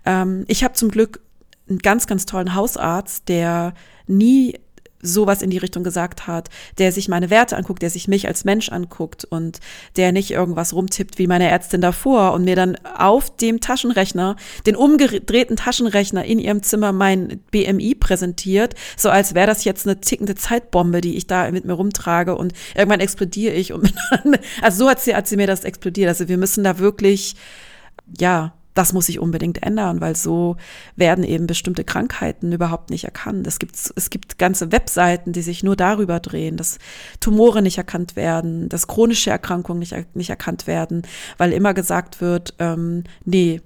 [0.05, 1.21] Ähm, ich habe zum Glück
[1.69, 3.73] einen ganz, ganz tollen Hausarzt, der
[4.07, 4.59] nie
[5.01, 8.45] sowas in die Richtung gesagt hat, der sich meine Werte anguckt, der sich mich als
[8.45, 9.59] Mensch anguckt und
[9.97, 14.35] der nicht irgendwas rumtippt wie meine Ärztin davor und mir dann auf dem Taschenrechner,
[14.65, 19.99] den umgedrehten Taschenrechner in ihrem Zimmer mein BMI präsentiert, so als wäre das jetzt eine
[19.99, 23.93] tickende Zeitbombe, die ich da mit mir rumtrage und irgendwann explodiere ich und
[24.61, 26.09] also so hat sie, hat sie mir das explodiert.
[26.09, 27.35] Also wir müssen da wirklich,
[28.19, 30.55] ja, das muss sich unbedingt ändern, weil so
[30.95, 33.47] werden eben bestimmte Krankheiten überhaupt nicht erkannt.
[33.47, 36.77] Es gibt, es gibt ganze Webseiten, die sich nur darüber drehen, dass
[37.19, 41.03] Tumore nicht erkannt werden, dass chronische Erkrankungen nicht, nicht erkannt werden,
[41.37, 43.61] weil immer gesagt wird, ähm, nee,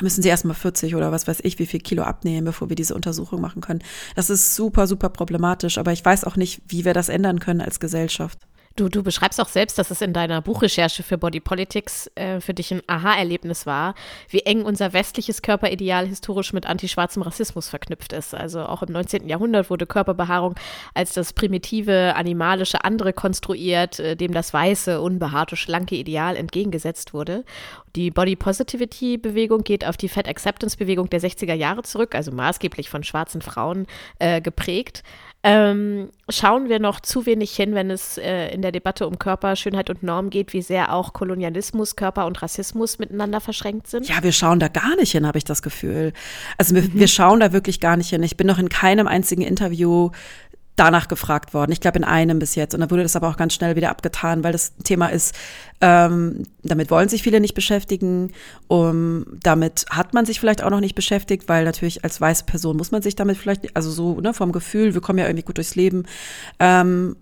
[0.00, 2.94] müssen sie erstmal 40 oder was weiß ich, wie viel Kilo abnehmen, bevor wir diese
[2.94, 3.82] Untersuchung machen können.
[4.14, 7.60] Das ist super, super problematisch, aber ich weiß auch nicht, wie wir das ändern können
[7.60, 8.38] als Gesellschaft.
[8.80, 12.54] Du, du beschreibst auch selbst, dass es in deiner Buchrecherche für Body Politics äh, für
[12.54, 13.94] dich ein Aha-Erlebnis war,
[14.30, 18.34] wie eng unser westliches Körperideal historisch mit antischwarzem Rassismus verknüpft ist.
[18.34, 19.28] Also auch im 19.
[19.28, 20.54] Jahrhundert wurde Körperbehaarung
[20.94, 27.44] als das primitive, animalische andere konstruiert, äh, dem das weiße, unbehaarte, schlanke Ideal entgegengesetzt wurde.
[27.96, 32.32] Die Body Positivity Bewegung geht auf die Fat Acceptance Bewegung der 60er Jahre zurück, also
[32.32, 33.86] maßgeblich von schwarzen Frauen
[34.20, 35.02] äh, geprägt
[35.42, 39.56] ähm, schauen wir noch zu wenig hin, wenn es äh, in der Debatte um Körper,
[39.56, 44.06] Schönheit und Norm geht, wie sehr auch Kolonialismus, Körper und Rassismus miteinander verschränkt sind?
[44.06, 46.12] Ja, wir schauen da gar nicht hin, habe ich das Gefühl.
[46.58, 46.90] Also wir, mhm.
[46.92, 48.22] wir schauen da wirklich gar nicht hin.
[48.22, 50.10] Ich bin noch in keinem einzigen Interview
[50.76, 51.72] danach gefragt worden.
[51.72, 52.74] Ich glaube in einem bis jetzt.
[52.74, 55.34] Und dann wurde das aber auch ganz schnell wieder abgetan, weil das Thema ist,
[55.80, 58.32] ähm, damit wollen sich viele nicht beschäftigen.
[58.68, 62.76] Um, damit hat man sich vielleicht auch noch nicht beschäftigt, weil natürlich als weiße Person
[62.76, 65.58] muss man sich damit vielleicht, also so ne, vom Gefühl, wir kommen ja irgendwie gut
[65.58, 66.04] durchs Leben.
[66.58, 67.16] Ähm,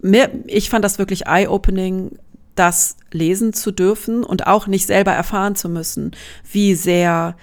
[0.00, 2.18] mir, ich fand das wirklich eye-opening,
[2.54, 6.12] das lesen zu dürfen und auch nicht selber erfahren zu müssen,
[6.52, 7.36] wie sehr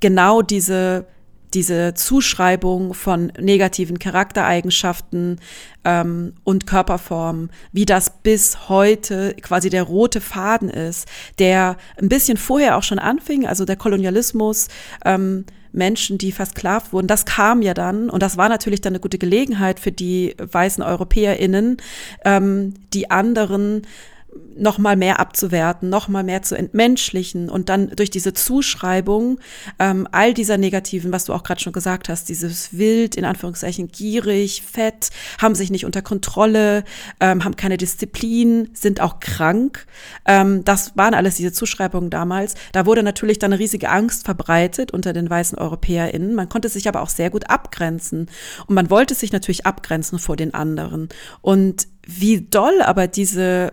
[0.00, 1.06] genau diese
[1.54, 5.40] diese Zuschreibung von negativen Charaktereigenschaften
[5.84, 12.36] ähm, und Körperformen, wie das bis heute quasi der rote Faden ist, der ein bisschen
[12.36, 14.68] vorher auch schon anfing, also der Kolonialismus,
[15.04, 19.00] ähm, Menschen, die versklavt wurden, das kam ja dann und das war natürlich dann eine
[19.00, 21.78] gute Gelegenheit für die weißen EuropäerInnen,
[22.24, 23.82] ähm, die anderen
[24.56, 29.38] noch mal mehr abzuwerten, noch mal mehr zu entmenschlichen und dann durch diese Zuschreibung
[29.78, 33.88] ähm, all dieser negativen, was du auch gerade schon gesagt hast, dieses wild in Anführungszeichen
[33.88, 35.10] gierig, fett,
[35.40, 36.84] haben sich nicht unter Kontrolle,
[37.20, 39.86] ähm, haben keine Disziplin, sind auch krank.
[40.24, 42.54] Ähm, das waren alles diese Zuschreibungen damals.
[42.72, 46.34] Da wurde natürlich dann eine riesige Angst verbreitet unter den weißen EuropäerInnen.
[46.34, 48.28] Man konnte sich aber auch sehr gut abgrenzen
[48.66, 51.08] und man wollte sich natürlich abgrenzen vor den anderen
[51.40, 53.72] und wie doll aber diese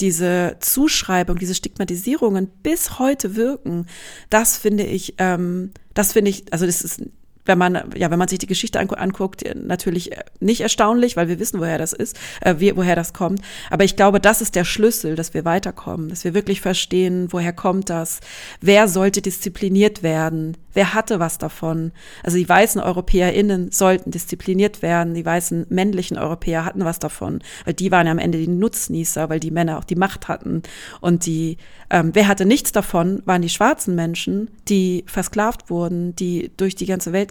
[0.00, 3.86] diese Zuschreibung, diese Stigmatisierungen bis heute wirken,
[4.30, 7.02] das finde ich, ähm, das finde ich, also das ist
[7.44, 10.10] wenn man, ja, wenn man sich die Geschichte anguckt, natürlich
[10.40, 13.40] nicht erstaunlich, weil wir wissen, woher das ist, äh, wie, woher das kommt.
[13.70, 17.52] Aber ich glaube, das ist der Schlüssel, dass wir weiterkommen, dass wir wirklich verstehen, woher
[17.52, 18.20] kommt das,
[18.60, 21.92] wer sollte diszipliniert werden, wer hatte was davon.
[22.22, 27.74] Also die weißen EuropäerInnen sollten diszipliniert werden, die weißen männlichen Europäer hatten was davon, weil
[27.74, 30.62] die waren ja am Ende die Nutznießer, weil die Männer auch die Macht hatten.
[31.00, 31.56] Und die,
[31.90, 36.86] ähm, wer hatte nichts davon, waren die schwarzen Menschen, die versklavt wurden, die durch die
[36.86, 37.29] ganze Welt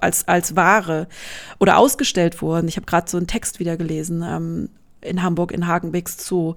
[0.00, 1.08] als, als Ware
[1.58, 2.68] oder ausgestellt wurden.
[2.68, 4.68] Ich habe gerade so einen Text wieder gelesen ähm,
[5.00, 6.54] in Hamburg, in Hagenbecks Zoo.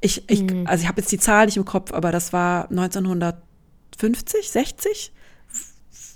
[0.00, 0.66] Ich, ich, mhm.
[0.66, 5.12] also ich habe jetzt die Zahl nicht im Kopf, aber das war 1950, 60?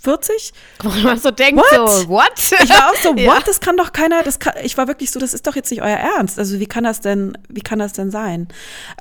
[0.01, 0.53] 40?
[0.81, 1.89] Wo man so denkt, what?
[1.89, 2.31] so, what?
[2.37, 3.19] Ich war auch so, what?
[3.19, 3.39] Ja.
[3.45, 5.81] Das kann doch keiner, das kann, ich war wirklich so, das ist doch jetzt nicht
[5.81, 6.39] euer Ernst.
[6.39, 8.47] Also wie kann das denn, wie kann das denn sein?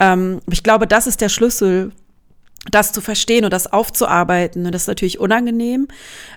[0.00, 1.92] Ähm, ich glaube, das ist der Schlüssel
[2.70, 4.66] das zu verstehen und das aufzuarbeiten.
[4.66, 5.88] Und das ist natürlich unangenehm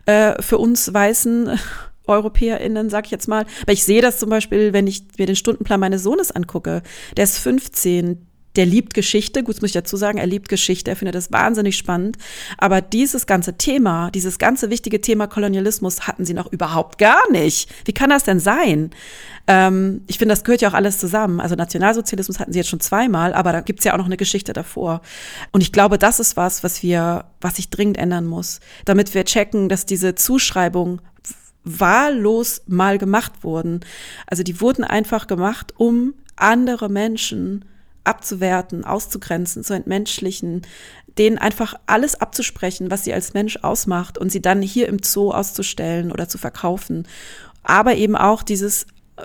[0.05, 1.59] äh, für uns weißen
[2.07, 3.45] EuropäerInnen, sag ich jetzt mal.
[3.61, 6.81] Aber ich sehe das zum Beispiel, wenn ich mir den Stundenplan meines Sohnes angucke.
[7.15, 10.91] Der ist 15, der liebt Geschichte, gut, das muss ich dazu sagen, er liebt Geschichte,
[10.91, 12.17] er findet das wahnsinnig spannend.
[12.57, 17.69] Aber dieses ganze Thema, dieses ganze wichtige Thema Kolonialismus hatten sie noch überhaupt gar nicht.
[17.85, 18.91] Wie kann das denn sein?
[19.47, 21.39] Ähm, ich finde, das gehört ja auch alles zusammen.
[21.39, 24.53] Also Nationalsozialismus hatten sie jetzt schon zweimal, aber da gibt's ja auch noch eine Geschichte
[24.53, 25.01] davor.
[25.51, 29.23] Und ich glaube, das ist was, was wir, was sich dringend ändern muss, damit wir
[29.25, 31.01] checken, dass diese Zuschreibung
[31.63, 33.81] wahllos mal gemacht wurden.
[34.27, 37.65] Also die wurden einfach gemacht, um andere Menschen
[38.03, 40.63] abzuwerten, auszugrenzen, zu entmenschlichen,
[41.17, 45.31] denen einfach alles abzusprechen, was sie als Mensch ausmacht und sie dann hier im Zoo
[45.31, 47.07] auszustellen oder zu verkaufen.
[47.63, 48.83] Aber eben auch dieses
[49.17, 49.23] äh,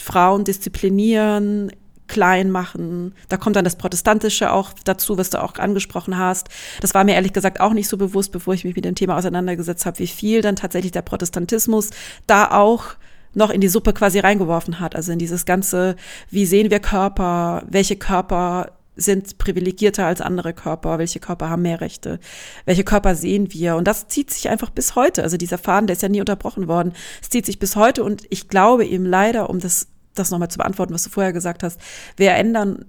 [0.00, 1.72] Frauen disziplinieren,
[2.06, 3.14] klein machen.
[3.28, 6.48] Da kommt dann das Protestantische auch dazu, was du auch angesprochen hast.
[6.80, 9.16] Das war mir ehrlich gesagt auch nicht so bewusst, bevor ich mich mit dem Thema
[9.16, 11.90] auseinandergesetzt habe, wie viel dann tatsächlich der Protestantismus
[12.26, 12.94] da auch
[13.34, 14.96] noch in die Suppe quasi reingeworfen hat.
[14.96, 15.96] Also in dieses ganze,
[16.30, 21.80] wie sehen wir Körper, welche Körper sind privilegierter als andere Körper, welche Körper haben mehr
[21.80, 22.20] Rechte,
[22.64, 23.76] welche Körper sehen wir.
[23.76, 25.22] Und das zieht sich einfach bis heute.
[25.22, 26.92] Also dieser Faden, der ist ja nie unterbrochen worden.
[27.20, 30.58] Es zieht sich bis heute und ich glaube eben leider, um das, das nochmal zu
[30.58, 31.80] beantworten, was du vorher gesagt hast,
[32.16, 32.86] wir ändern,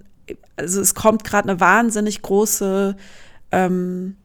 [0.56, 2.96] also es kommt gerade eine wahnsinnig große
[3.52, 4.16] ähm,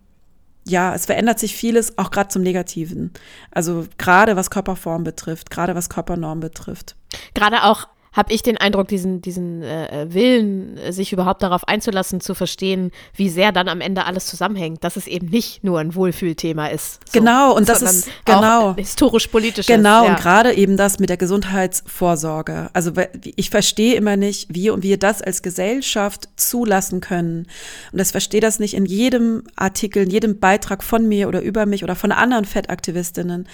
[0.66, 3.12] ja, es verändert sich vieles, auch gerade zum Negativen.
[3.51, 6.95] Also gerade was Körperform betrifft, gerade was Körpernorm betrifft.
[7.34, 12.34] Gerade auch habe ich den Eindruck, diesen, diesen äh, Willen, sich überhaupt darauf einzulassen, zu
[12.36, 16.68] verstehen, wie sehr dann am Ende alles zusammenhängt, dass es eben nicht nur ein Wohlfühlthema
[16.68, 16.99] ist.
[17.05, 19.68] So, genau, und das ist genau historisch-politisch.
[19.68, 20.09] Genau, ja.
[20.09, 22.70] und gerade eben das mit der Gesundheitsvorsorge.
[22.74, 22.91] Also
[23.24, 27.47] ich verstehe immer nicht, wie und wir das als Gesellschaft zulassen können.
[27.93, 31.66] Und ich verstehe das nicht in jedem Artikel, in jedem Beitrag von mir oder über
[31.66, 33.47] mich oder von anderen Fettaktivistinnen.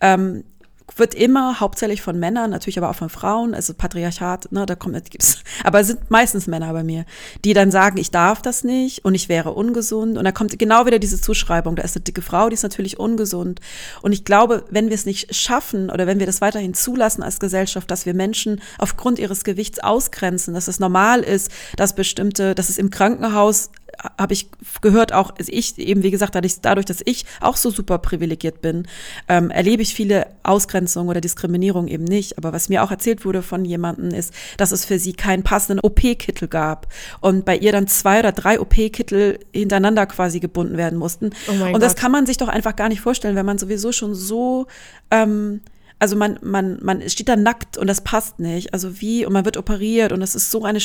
[0.00, 0.44] Ähm,
[0.96, 5.10] wird immer hauptsächlich von Männern, natürlich aber auch von Frauen, also Patriarchat, ne, da kommt,
[5.10, 7.04] gibt's, aber es sind meistens Männer bei mir,
[7.44, 10.18] die dann sagen, ich darf das nicht und ich wäre ungesund.
[10.18, 12.98] Und da kommt genau wieder diese Zuschreibung, da ist eine dicke Frau, die ist natürlich
[12.98, 13.60] ungesund.
[14.02, 17.40] Und ich glaube, wenn wir es nicht schaffen oder wenn wir das weiterhin zulassen als
[17.40, 22.68] Gesellschaft, dass wir Menschen aufgrund ihres Gewichts ausgrenzen, dass es normal ist, dass bestimmte, dass
[22.68, 23.70] es im Krankenhaus
[24.18, 24.48] habe ich
[24.80, 28.86] gehört, auch ich eben, wie gesagt, dadurch, dass ich auch so super privilegiert bin,
[29.28, 32.38] ähm, erlebe ich viele Ausgrenzungen oder Diskriminierung eben nicht.
[32.38, 35.80] Aber was mir auch erzählt wurde von jemandem ist, dass es für sie keinen passenden
[35.80, 36.88] OP-Kittel gab
[37.20, 41.30] und bei ihr dann zwei oder drei OP-Kittel hintereinander quasi gebunden werden mussten.
[41.48, 42.02] Oh und das Gott.
[42.02, 44.66] kann man sich doch einfach gar nicht vorstellen, wenn man sowieso schon so
[45.10, 45.60] ähm,
[46.04, 48.74] also man, man, man steht da nackt und das passt nicht.
[48.74, 50.78] Also wie, und man wird operiert und das ist so eine,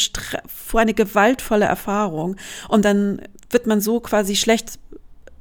[0.73, 2.37] eine gewaltvolle Erfahrung.
[2.69, 4.79] Und dann wird man so quasi schlecht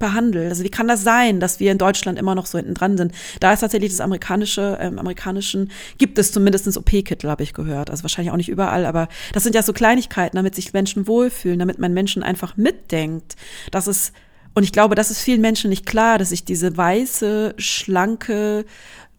[0.00, 0.50] behandelt.
[0.50, 3.12] Also wie kann das sein, dass wir in Deutschland immer noch so hinten dran sind?
[3.38, 7.88] Da ist tatsächlich das amerikanische, ähm, amerikanischen, gibt es zumindest OP-Kittel, habe ich gehört.
[7.88, 11.60] Also wahrscheinlich auch nicht überall, aber das sind ja so Kleinigkeiten, damit sich Menschen wohlfühlen,
[11.60, 13.36] damit man Menschen einfach mitdenkt.
[13.70, 14.12] Das ist,
[14.54, 18.64] und ich glaube, das ist vielen Menschen nicht klar, dass ich diese weiße, schlanke,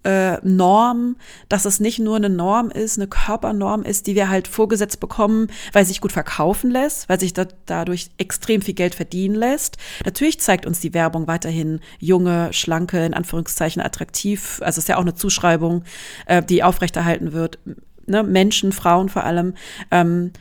[0.04, 1.18] äh, Norm,
[1.50, 5.48] dass es nicht nur eine Norm ist, eine Körpernorm ist, die wir halt vorgesetzt bekommen,
[5.74, 9.78] weil sich gut verkaufen lässt, weil sich da, dadurch extrem viel Geld verdienen lässt.
[10.06, 14.62] Natürlich zeigt uns die Werbung weiterhin junge, schlanke, in Anführungszeichen attraktiv.
[14.64, 15.84] Also ist ja auch eine Zuschreibung,
[16.28, 17.60] äh, die aufrechterhalten wird.
[18.06, 18.24] Ne?
[18.24, 19.54] Menschen, Frauen vor allem.
[19.92, 20.32] Ähm,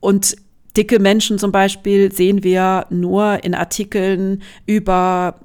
[0.00, 0.36] und
[0.76, 5.40] dicke Menschen zum Beispiel sehen wir nur in Artikeln über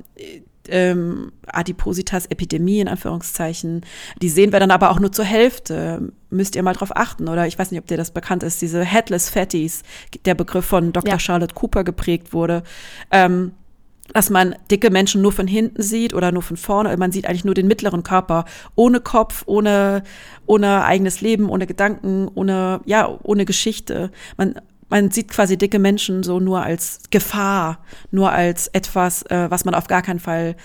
[0.72, 3.86] ähm, Adipositas-Epidemie in Anführungszeichen.
[4.22, 6.12] Die sehen wir dann aber auch nur zur Hälfte.
[6.30, 7.28] Müsst ihr mal drauf achten.
[7.28, 9.84] Oder ich weiß nicht, ob dir das bekannt ist, diese Headless Fatties,
[10.26, 11.14] der Begriff von Dr.
[11.14, 11.20] Ja.
[11.20, 12.64] Charlotte Cooper geprägt wurde.
[13.12, 13.54] Ähm,
[14.14, 16.96] dass man dicke Menschen nur von hinten sieht oder nur von vorne.
[16.98, 18.46] Man sieht eigentlich nur den mittleren Körper,
[18.76, 20.04] ohne Kopf, ohne,
[20.46, 24.12] ohne eigenes Leben, ohne Gedanken, ohne, ja, ohne Geschichte.
[24.38, 24.56] Man,
[24.90, 27.80] man sieht quasi dicke Menschen so nur als Gefahr,
[28.12, 30.56] nur als etwas, äh, was man auf gar keinen Fall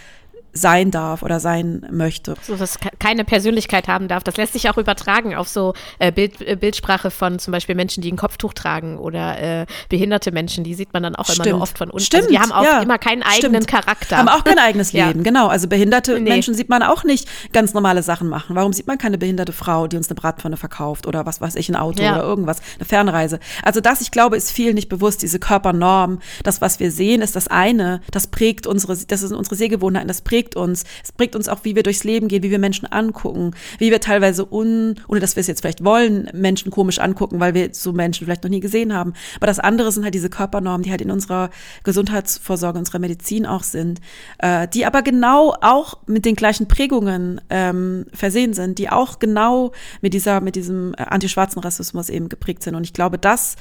[0.54, 2.34] sein darf oder sein möchte.
[2.42, 4.22] So, dass ke- keine Persönlichkeit haben darf.
[4.22, 8.02] Das lässt sich auch übertragen auf so äh, Bild, äh, Bildsprache von zum Beispiel Menschen,
[8.02, 10.62] die ein Kopftuch tragen oder äh, behinderte Menschen.
[10.64, 11.50] Die sieht man dann auch immer Stimmt.
[11.50, 12.04] nur oft von unten.
[12.04, 12.80] Stimmt, also die haben auch ja.
[12.82, 13.68] immer keinen eigenen Stimmt.
[13.68, 14.16] Charakter.
[14.18, 15.08] Haben auch kein eigenes Ja.
[15.08, 15.48] Leben, genau.
[15.48, 16.30] Also behinderte Nee.
[16.30, 18.54] Menschen sieht man auch nicht ganz normale Sachen machen.
[18.54, 21.68] Warum sieht man keine behinderte Frau, die uns eine Bratpfanne verkauft oder was weiß ich,
[21.68, 22.12] ein Auto Ja.
[22.14, 23.40] oder irgendwas, eine Fernreise?
[23.64, 26.20] Also das, ich glaube, ist vielen nicht bewusst, diese Körpernorm.
[26.44, 30.20] Das, was wir sehen, ist das eine, das prägt unsere, das sind unsere Sehgewohnheiten, das
[30.20, 30.84] prägt uns.
[31.02, 34.00] Es prägt uns auch, wie wir durchs Leben gehen, wie wir Menschen angucken, wie wir
[34.00, 37.92] teilweise un, ohne dass wir es jetzt vielleicht wollen, Menschen komisch angucken, weil wir so
[37.92, 39.14] Menschen vielleicht noch nie gesehen haben.
[39.36, 41.50] Aber das andere sind halt diese Körpernormen, die halt in unserer
[41.82, 44.00] Gesundheitsvorsorge, unserer Medizin auch sind,
[44.38, 49.72] äh, die aber genau auch mit den gleichen Prägungen ähm, versehen sind, die auch genau
[50.00, 52.74] mit dieser, mit diesem äh, antischwarzen Rassismus eben geprägt sind.
[52.74, 53.56] Und ich glaube, das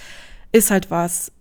[0.51, 1.31] ist halt was,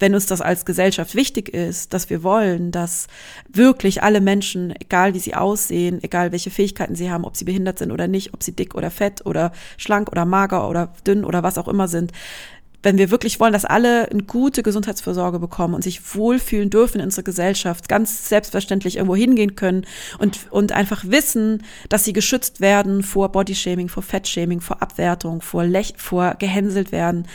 [0.00, 3.06] wenn uns das als Gesellschaft wichtig ist, dass wir wollen, dass
[3.48, 7.78] wirklich alle Menschen, egal wie sie aussehen, egal welche Fähigkeiten sie haben, ob sie behindert
[7.78, 11.42] sind oder nicht, ob sie dick oder fett oder schlank oder mager oder dünn oder
[11.42, 12.12] was auch immer sind,
[12.82, 17.06] wenn wir wirklich wollen, dass alle eine gute Gesundheitsvorsorge bekommen und sich wohlfühlen dürfen in
[17.06, 19.86] unserer Gesellschaft, ganz selbstverständlich irgendwo hingehen können
[20.18, 25.64] und, und einfach wissen, dass sie geschützt werden vor Bodyshaming, vor Fettshaming, vor Abwertung, vor,
[25.64, 27.26] Lech vor gehänselt werden,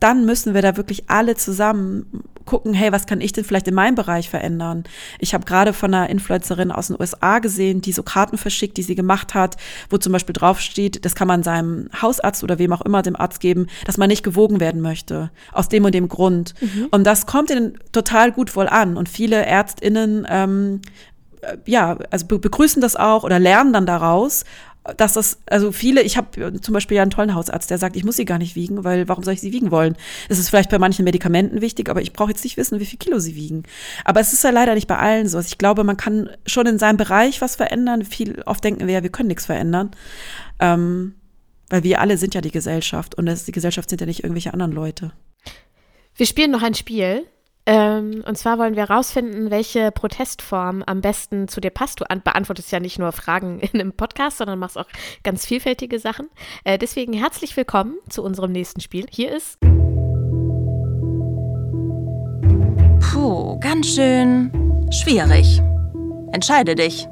[0.00, 3.74] dann müssen wir da wirklich alle zusammen gucken, hey, was kann ich denn vielleicht in
[3.74, 4.84] meinem Bereich verändern?
[5.18, 8.82] Ich habe gerade von einer Influencerin aus den USA gesehen, die so Karten verschickt, die
[8.82, 9.56] sie gemacht hat,
[9.88, 13.40] wo zum Beispiel draufsteht, das kann man seinem Hausarzt oder wem auch immer dem Arzt
[13.40, 16.54] geben, dass man nicht gewogen werden möchte, aus dem und dem Grund.
[16.90, 18.96] Und das kommt ihnen total gut wohl an.
[18.96, 20.80] Und viele ÄrztInnen ähm,
[21.42, 24.44] äh, ja, also be begrüßen das auch oder lernen dann daraus,
[24.96, 28.04] dass das, also viele, ich habe zum Beispiel ja einen tollen Hausarzt, der sagt, ich
[28.04, 29.96] muss sie gar nicht wiegen, weil warum soll ich sie wiegen wollen?
[30.28, 32.98] Es ist vielleicht bei manchen Medikamenten wichtig, aber ich brauche jetzt nicht wissen, wie viel
[32.98, 33.64] Kilo sie wiegen.
[34.04, 35.38] Aber es ist ja leider nicht bei allen so.
[35.38, 38.04] Ich glaube, man kann schon in seinem Bereich was verändern.
[38.04, 39.90] Viel oft denken wir ja, wir können nichts verändern.
[40.58, 41.14] Ähm,
[41.68, 44.52] weil wir alle sind ja die Gesellschaft und das, die Gesellschaft sind ja nicht irgendwelche
[44.52, 45.12] anderen Leute.
[46.16, 47.26] Wir spielen noch ein Spiel.
[47.72, 52.00] Ähm, und zwar wollen wir herausfinden, welche Protestform am besten zu dir passt.
[52.00, 54.88] Du an- beantwortest ja nicht nur Fragen in einem Podcast, sondern machst auch
[55.22, 56.28] ganz vielfältige Sachen.
[56.64, 59.06] Äh, deswegen herzlich willkommen zu unserem nächsten Spiel.
[59.08, 59.60] Hier ist
[63.12, 64.50] Puh, ganz schön
[64.90, 65.62] schwierig.
[66.32, 67.06] Entscheide dich.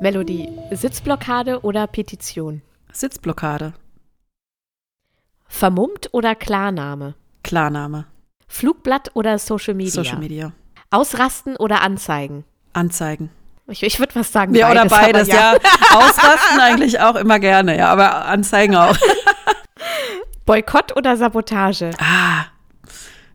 [0.00, 0.48] Melodie.
[0.72, 2.62] Sitzblockade oder Petition?
[2.92, 3.74] Sitzblockade,
[5.46, 7.14] Vermummt oder Klarname?
[7.48, 8.04] Klarname,
[8.46, 9.90] Flugblatt oder Social Media?
[9.92, 10.52] Social Media,
[10.90, 12.44] Ausrasten oder Anzeigen?
[12.74, 13.30] Anzeigen.
[13.66, 14.54] Ich, ich würde was sagen.
[14.54, 15.54] Ja, oder aber beides, ja.
[15.94, 18.96] Ausrasten eigentlich auch immer gerne, ja, aber Anzeigen auch.
[20.46, 21.90] Boykott oder Sabotage?
[21.98, 22.44] Ah,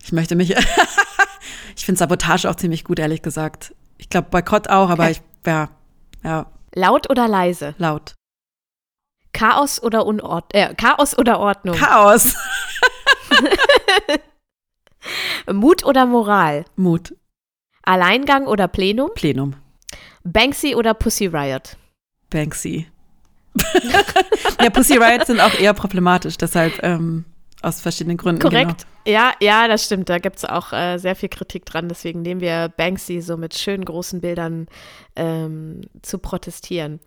[0.02, 0.50] ich möchte mich.
[1.76, 3.74] ich finde Sabotage auch ziemlich gut, ehrlich gesagt.
[3.98, 5.12] Ich glaube Boykott auch, aber Okay.
[5.12, 5.68] ich, ja,
[6.22, 7.74] ja, Laut oder leise?
[7.78, 8.14] laut.
[9.32, 11.76] Chaos oder Unord äh, Chaos oder Ordnung?
[11.76, 12.34] Chaos.
[15.52, 16.64] Mut oder Moral?
[16.76, 17.14] Mut.
[17.82, 19.10] Alleingang oder Plenum?
[19.14, 19.54] Plenum.
[20.24, 21.76] Banksy oder Pussy Riot?
[22.30, 22.86] Banksy.
[24.60, 27.24] ja, Pussy Riots sind auch eher problematisch, deshalb ähm,
[27.62, 28.40] aus verschiedenen Gründen.
[28.40, 28.86] Korrekt.
[29.06, 30.08] Ja, ja, das stimmt.
[30.08, 31.88] Da gibt es auch äh, sehr viel Kritik dran.
[31.88, 34.66] Deswegen nehmen wir Banksy so mit schönen großen Bildern
[35.14, 37.00] ähm, zu protestieren.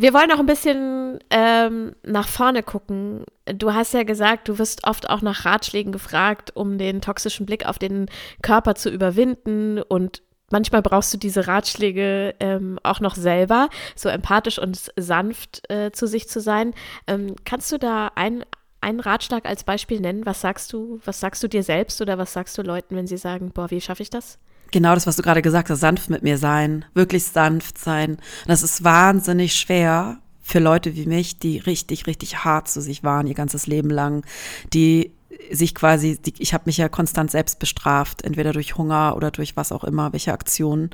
[0.00, 3.26] Wir wollen noch ein bisschen ähm, nach vorne gucken.
[3.44, 7.66] Du hast ja gesagt, du wirst oft auch nach Ratschlägen gefragt, um den toxischen Blick
[7.66, 8.06] auf den
[8.40, 9.82] Körper zu überwinden.
[9.82, 15.92] Und manchmal brauchst du diese Ratschläge ähm, auch noch selber, so empathisch und sanft äh,
[15.92, 16.72] zu sich zu sein.
[17.06, 18.42] Ähm, kannst du da ein,
[18.80, 20.24] einen Ratschlag als Beispiel nennen?
[20.24, 23.18] Was sagst du, was sagst du dir selbst oder was sagst du Leuten, wenn sie
[23.18, 24.38] sagen, boah, wie schaffe ich das?
[24.70, 28.18] Genau das, was du gerade gesagt hast, sanft mit mir sein, wirklich sanft sein.
[28.46, 33.26] Das ist wahnsinnig schwer für Leute wie mich, die richtig, richtig hart zu sich waren
[33.26, 34.24] ihr ganzes Leben lang,
[34.72, 35.12] die
[35.50, 39.56] sich quasi, die, ich habe mich ja konstant selbst bestraft, entweder durch Hunger oder durch
[39.56, 40.90] was auch immer, welche Aktionen,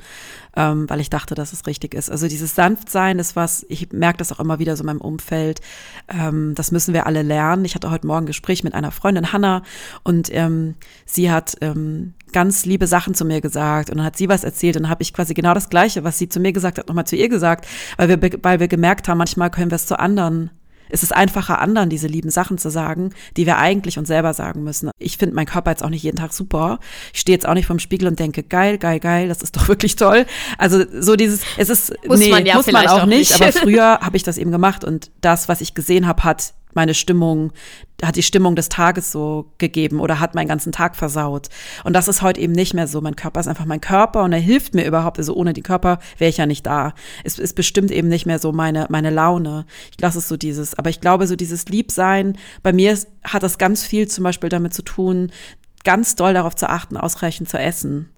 [0.55, 2.09] ähm, weil ich dachte, dass es richtig ist.
[2.09, 5.61] Also dieses Sanftsein ist was, ich merke das auch immer wieder so in meinem Umfeld,
[6.07, 7.65] ähm, das müssen wir alle lernen.
[7.65, 9.63] Ich hatte heute Morgen ein Gespräch mit einer Freundin, Hanna,
[10.03, 14.29] und ähm, sie hat ähm, ganz liebe Sachen zu mir gesagt und dann hat sie
[14.29, 16.77] was erzählt und dann habe ich quasi genau das Gleiche, was sie zu mir gesagt
[16.77, 19.85] hat, nochmal zu ihr gesagt, weil wir, weil wir gemerkt haben, manchmal können wir es
[19.85, 20.51] zu anderen
[20.89, 24.63] es ist einfacher, anderen diese lieben Sachen zu sagen, die wir eigentlich uns selber sagen
[24.63, 24.91] müssen.
[24.99, 26.79] Ich finde meinen Körper jetzt auch nicht jeden Tag super.
[27.13, 29.67] Ich stehe jetzt auch nicht vorm Spiegel und denke, geil, geil, geil, das ist doch
[29.67, 30.25] wirklich toll.
[30.57, 33.41] Also so dieses, es ist, muss nee, man ja muss man auch, auch nicht, nicht.
[33.41, 36.93] aber früher habe ich das eben gemacht und das, was ich gesehen habe, hat meine
[36.93, 37.51] Stimmung,
[38.01, 41.49] hat die Stimmung des Tages so gegeben oder hat meinen ganzen Tag versaut.
[41.83, 43.01] Und das ist heute eben nicht mehr so.
[43.01, 45.17] Mein Körper ist einfach mein Körper und er hilft mir überhaupt.
[45.17, 46.93] Also ohne den Körper wäre ich ja nicht da.
[47.23, 49.65] Es ist bestimmt eben nicht mehr so meine, meine Laune.
[49.91, 53.57] Ich glaube, es so dieses, aber ich glaube, so dieses Liebsein, bei mir hat das
[53.57, 55.31] ganz viel zum Beispiel damit zu tun,
[55.83, 58.09] ganz doll darauf zu achten, ausreichend zu essen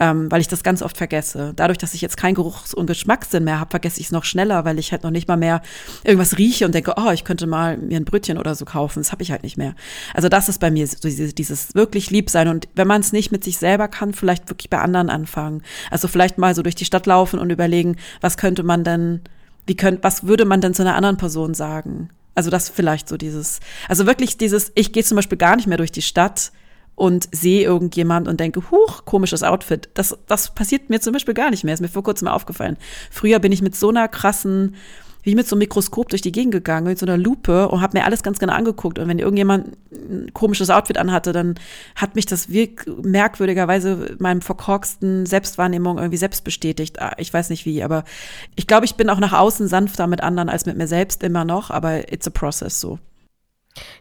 [0.00, 1.52] ähm, weil ich das ganz oft vergesse.
[1.56, 4.64] Dadurch, dass ich jetzt keinen Geruchs- und Geschmackssinn mehr habe, vergesse ich es noch schneller,
[4.64, 5.62] weil ich halt noch nicht mal mehr
[6.04, 9.00] irgendwas rieche und denke, oh, ich könnte mal mir ein Brötchen oder so kaufen.
[9.00, 9.74] Das habe ich halt nicht mehr.
[10.14, 13.12] Also das ist bei mir so dieses, dieses wirklich lieb sein und wenn man es
[13.12, 15.62] nicht mit sich selber kann, vielleicht wirklich bei anderen anfangen.
[15.90, 19.20] Also vielleicht mal so durch die Stadt laufen und überlegen, was könnte man denn,
[19.66, 22.10] wie könnt, was würde man denn zu einer anderen Person sagen?
[22.34, 25.76] Also das vielleicht so dieses, also wirklich dieses, ich gehe zum Beispiel gar nicht mehr
[25.76, 26.52] durch die Stadt
[26.94, 29.88] und sehe irgendjemand und denke, huch, komisches Outfit.
[29.94, 31.74] Das, das passiert mir zum Beispiel gar nicht mehr.
[31.74, 32.76] Ist mir vor kurzem aufgefallen.
[33.10, 34.76] Früher bin ich mit so einer krassen,
[35.22, 37.96] wie mit so einem Mikroskop durch die Gegend gegangen, mit so einer Lupe und habe
[37.96, 38.98] mir alles ganz genau angeguckt.
[38.98, 41.54] Und wenn irgendjemand ein komisches Outfit anhatte, dann
[41.94, 47.00] hat mich das merkwürdigerweise meinem verkorksten Selbstwahrnehmung irgendwie selbst bestätigt.
[47.00, 48.04] Ah, ich weiß nicht wie, aber
[48.56, 51.44] ich glaube, ich bin auch nach außen sanfter mit anderen als mit mir selbst immer
[51.44, 52.98] noch, aber it's a process so.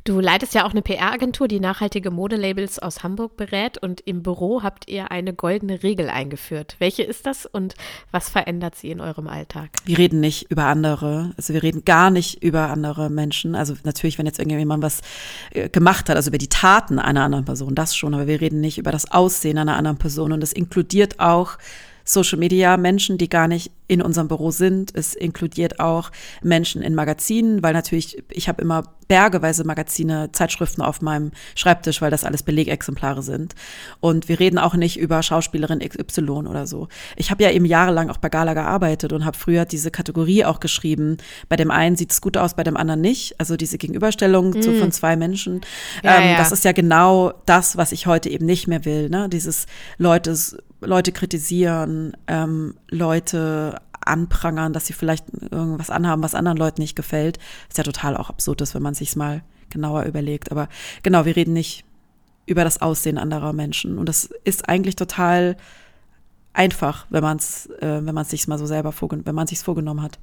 [0.04, 4.64] Du leitest ja auch eine PR-Agentur, die nachhaltige Modelabels aus Hamburg berät und im Büro
[4.64, 6.76] habt ihr eine goldene Regel eingeführt.
[6.80, 7.76] Welche ist das und
[8.12, 9.70] was verändert sie in eurem Alltag?
[9.86, 13.56] Wir reden nicht über andere, also wir reden gar nicht über andere Menschen.
[13.56, 15.02] Also natürlich, wenn jetzt irgendjemand was
[15.52, 18.60] äh, gemacht hat, also über die Taten einer anderen Person, das schon, aber wir reden
[18.60, 21.58] nicht über das Aussehen einer anderen Person und das inkludiert auch
[22.12, 24.96] Social Media Menschen, die gar nicht in unserem Büro sind.
[24.96, 31.02] Es inkludiert auch Menschen in Magazinen, weil natürlich, ich habe immer bergeweise Magazine, Zeitschriften auf
[31.02, 33.56] meinem Schreibtisch, weil das alles Belegexemplare sind.
[34.00, 36.88] Und wir reden auch nicht über Schauspielerin XY oder so.
[37.18, 40.62] Ich habe ja eben jahrelang auch bei Gala gearbeitet und habe früher diese Kategorie auch
[40.62, 41.18] geschrieben.
[41.50, 43.38] Bei dem einen sieht es gut aus, bei dem anderen nicht.
[43.40, 44.62] Also diese Gegenüberstellung mm.
[44.62, 45.60] zu, von zwei Menschen.
[46.04, 46.38] Ja, ähm, ja.
[46.38, 49.10] Das ist ja genau das, was ich heute eben nicht mehr will.
[49.10, 49.28] Ne?
[49.28, 49.66] Dieses
[49.98, 50.34] Leute,
[50.82, 57.38] Leute kritisieren, ähm, Leute anprangern, dass sie vielleicht irgendwas anhaben, was anderen Leuten nicht gefällt.
[57.70, 60.52] Ist ja total auch absurd wenn man sich's mal genauer überlegt.
[60.52, 60.68] Aber
[61.04, 61.86] genau, wir reden nicht
[62.46, 63.98] über das Aussehen anderer Menschen.
[63.98, 65.56] Und das ist eigentlich total
[66.54, 69.64] einfach, wenn man es, äh, wenn man sich mal so selber vorgenommen, wenn man sich's
[69.64, 70.20] vorgenommen hat.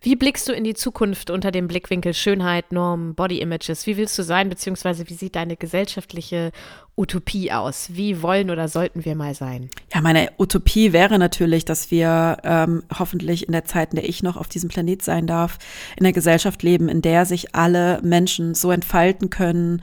[0.00, 3.84] Wie blickst du in die Zukunft unter dem Blickwinkel Schönheit, Normen, Body Images?
[3.88, 6.52] Wie willst du sein, beziehungsweise wie sieht deine gesellschaftliche
[6.96, 7.88] Utopie aus?
[7.94, 9.70] Wie wollen oder sollten wir mal sein?
[9.92, 14.22] Ja, meine Utopie wäre natürlich, dass wir ähm, hoffentlich in der Zeit, in der ich
[14.22, 15.58] noch auf diesem Planet sein darf,
[15.96, 19.82] in einer Gesellschaft leben, in der sich alle Menschen so entfalten können,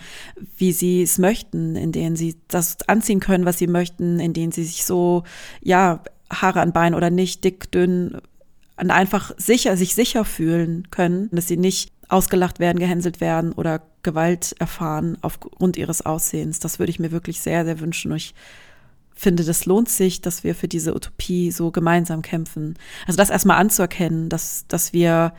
[0.55, 4.53] wie sie es möchten, in denen sie das anziehen können, was sie möchten, in denen
[4.53, 5.23] sie sich so,
[5.61, 5.99] ja,
[6.31, 8.21] Haare an Beinen oder nicht, dick, dünn,
[8.77, 13.81] und einfach sicher, sich sicher fühlen können, dass sie nicht ausgelacht werden, gehänselt werden oder
[14.03, 16.59] Gewalt erfahren aufgrund ihres Aussehens.
[16.59, 18.11] Das würde ich mir wirklich sehr, sehr wünschen.
[18.11, 18.35] Und ich
[19.15, 22.75] finde, das lohnt sich, dass wir für diese Utopie so gemeinsam kämpfen.
[23.07, 25.33] Also das erstmal anzuerkennen, dass, dass wir,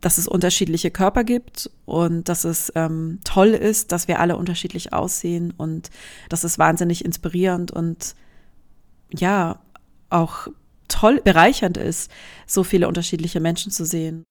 [0.00, 4.92] dass es unterschiedliche Körper gibt und dass es ähm, toll ist, dass wir alle unterschiedlich
[4.92, 5.90] aussehen und
[6.28, 8.14] das ist wahnsinnig inspirierend und
[9.12, 9.60] ja,
[10.10, 10.48] auch
[10.90, 12.10] toll, bereichernd ist,
[12.46, 14.24] so viele unterschiedliche Menschen zu sehen.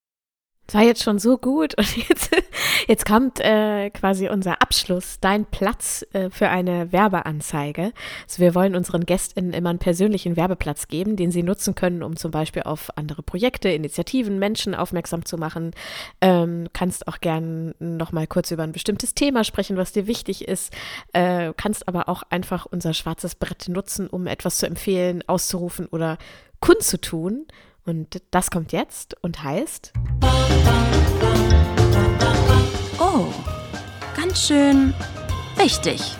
[0.70, 2.30] Das war jetzt schon so gut und jetzt,
[2.86, 7.90] jetzt kommt äh, quasi unser Abschluss, dein Platz äh, für eine Werbeanzeige.
[8.22, 12.14] Also wir wollen unseren GästInnen immer einen persönlichen Werbeplatz geben, den sie nutzen können, um
[12.14, 15.72] zum Beispiel auf andere Projekte, Initiativen, Menschen aufmerksam zu machen.
[16.20, 20.46] Ähm, kannst auch gern noch mal kurz über ein bestimmtes Thema sprechen, was dir wichtig
[20.46, 20.72] ist.
[21.12, 26.16] Äh, kannst aber auch einfach unser schwarzes Brett nutzen, um etwas zu empfehlen, auszurufen oder
[26.60, 27.46] kundzutun.
[27.84, 29.92] Und das kommt jetzt und heißt.
[32.98, 33.26] Oh,
[34.16, 34.94] ganz schön
[35.56, 36.16] wichtig.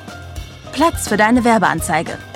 [0.73, 2.19] Platz für deine Werbeanzeige.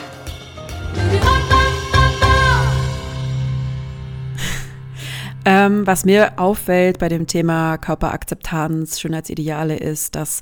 [5.47, 10.41] Ähm, was mir auffällt bei dem Thema Körperakzeptanz, Schönheitsideale ist, dass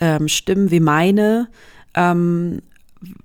[0.00, 1.48] ähm, Stimmen wie meine
[1.94, 2.62] ähm,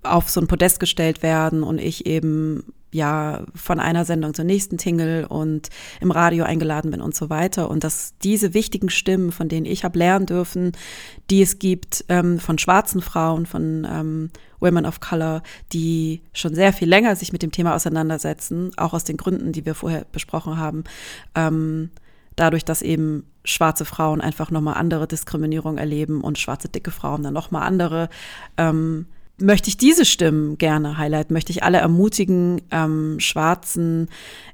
[0.02, 4.78] auf so ein Podest gestellt werden und ich eben ja von einer Sendung zur nächsten
[4.78, 5.70] tingle und
[6.02, 7.70] im Radio eingeladen bin und so weiter.
[7.70, 10.72] Und dass diese wichtigen Stimmen, von denen ich habe lernen dürfen,
[11.30, 14.30] die es gibt ähm, von schwarzen Frauen, von ähm,
[14.60, 19.04] Women of Color, die schon sehr viel länger sich mit dem Thema auseinandersetzen, auch aus
[19.04, 20.84] den Gründen, die wir vorher besprochen haben,
[21.36, 21.92] ähm,
[22.36, 27.34] dadurch, dass eben schwarze Frauen einfach nochmal andere Diskriminierung erleben und schwarze dicke Frauen dann
[27.34, 28.10] nochmal andere.
[28.58, 29.08] Ähm,
[29.42, 34.10] möchte ich diese Stimmen gerne highlighten, möchte ich alle ermutigen, ähm, schwarzen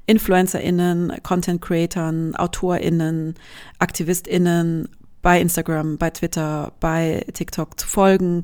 [0.06, 3.36] InfluencerInnen, Content-Creatern, AutorInnen,
[3.80, 4.90] AktivistInnen
[5.22, 8.44] bei Instagram, bei Twitter, bei TikTok zu folgen,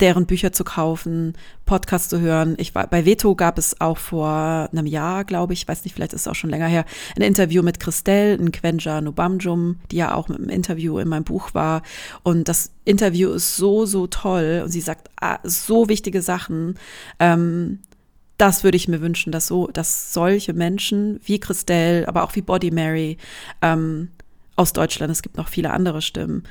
[0.00, 1.34] deren Bücher zu kaufen,
[1.66, 2.54] Podcasts zu hören.
[2.58, 6.12] Ich war bei Veto gab es auch vor einem Jahr, glaube ich, weiß nicht, vielleicht
[6.12, 6.84] ist es auch schon länger her,
[7.16, 11.24] ein Interview mit Christelle in Quenja Nubamjum, die ja auch mit einem Interview in meinem
[11.24, 11.82] Buch war.
[12.22, 14.62] Und das Interview ist so, so toll.
[14.64, 16.74] Und sie sagt ah, so wichtige Sachen.
[17.18, 17.80] Ähm,
[18.36, 22.42] das würde ich mir wünschen, dass so, dass solche Menschen wie Christelle, aber auch wie
[22.42, 23.18] Body Mary
[23.60, 24.08] ähm,
[24.56, 26.44] aus Deutschland, es gibt noch viele andere Stimmen,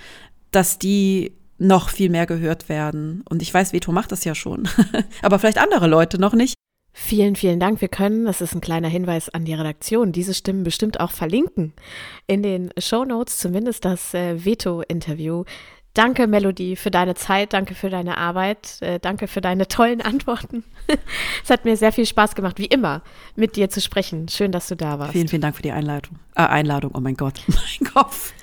[0.52, 3.24] dass die noch viel mehr gehört werden.
[3.30, 4.68] Und ich weiß, Veto macht das ja schon,
[5.22, 6.56] aber vielleicht andere Leute noch nicht.
[6.92, 7.82] Vielen, vielen Dank.
[7.82, 11.74] Wir können, das ist ein kleiner Hinweis an die Redaktion, diese Stimmen bestimmt auch verlinken
[12.28, 15.44] in den Show Notes, zumindest das äh, Veto-Interview.
[15.94, 20.64] Danke, Melodie, für deine Zeit, danke für deine Arbeit, äh, danke für deine tollen Antworten.
[21.44, 23.02] es hat mir sehr viel Spaß gemacht, wie immer,
[23.36, 24.28] mit dir zu sprechen.
[24.28, 25.14] Schön, dass du da warst.
[25.14, 26.20] Vielen, vielen Dank für die Einladung.
[26.36, 28.34] Äh, Einladung, oh mein Gott, mein Kopf.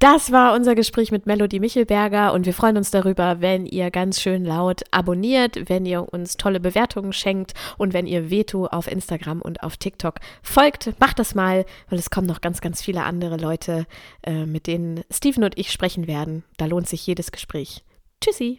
[0.00, 4.18] Das war unser Gespräch mit Melody Michelberger und wir freuen uns darüber, wenn ihr ganz
[4.18, 9.42] schön laut abonniert, wenn ihr uns tolle Bewertungen schenkt und wenn ihr Veto auf Instagram
[9.42, 10.98] und auf TikTok folgt.
[11.00, 13.86] Macht das mal, weil es kommen noch ganz, ganz viele andere Leute,
[14.22, 16.44] äh, mit denen Steven und ich sprechen werden.
[16.56, 17.84] Da lohnt sich jedes Gespräch.
[18.22, 18.58] Tschüssi.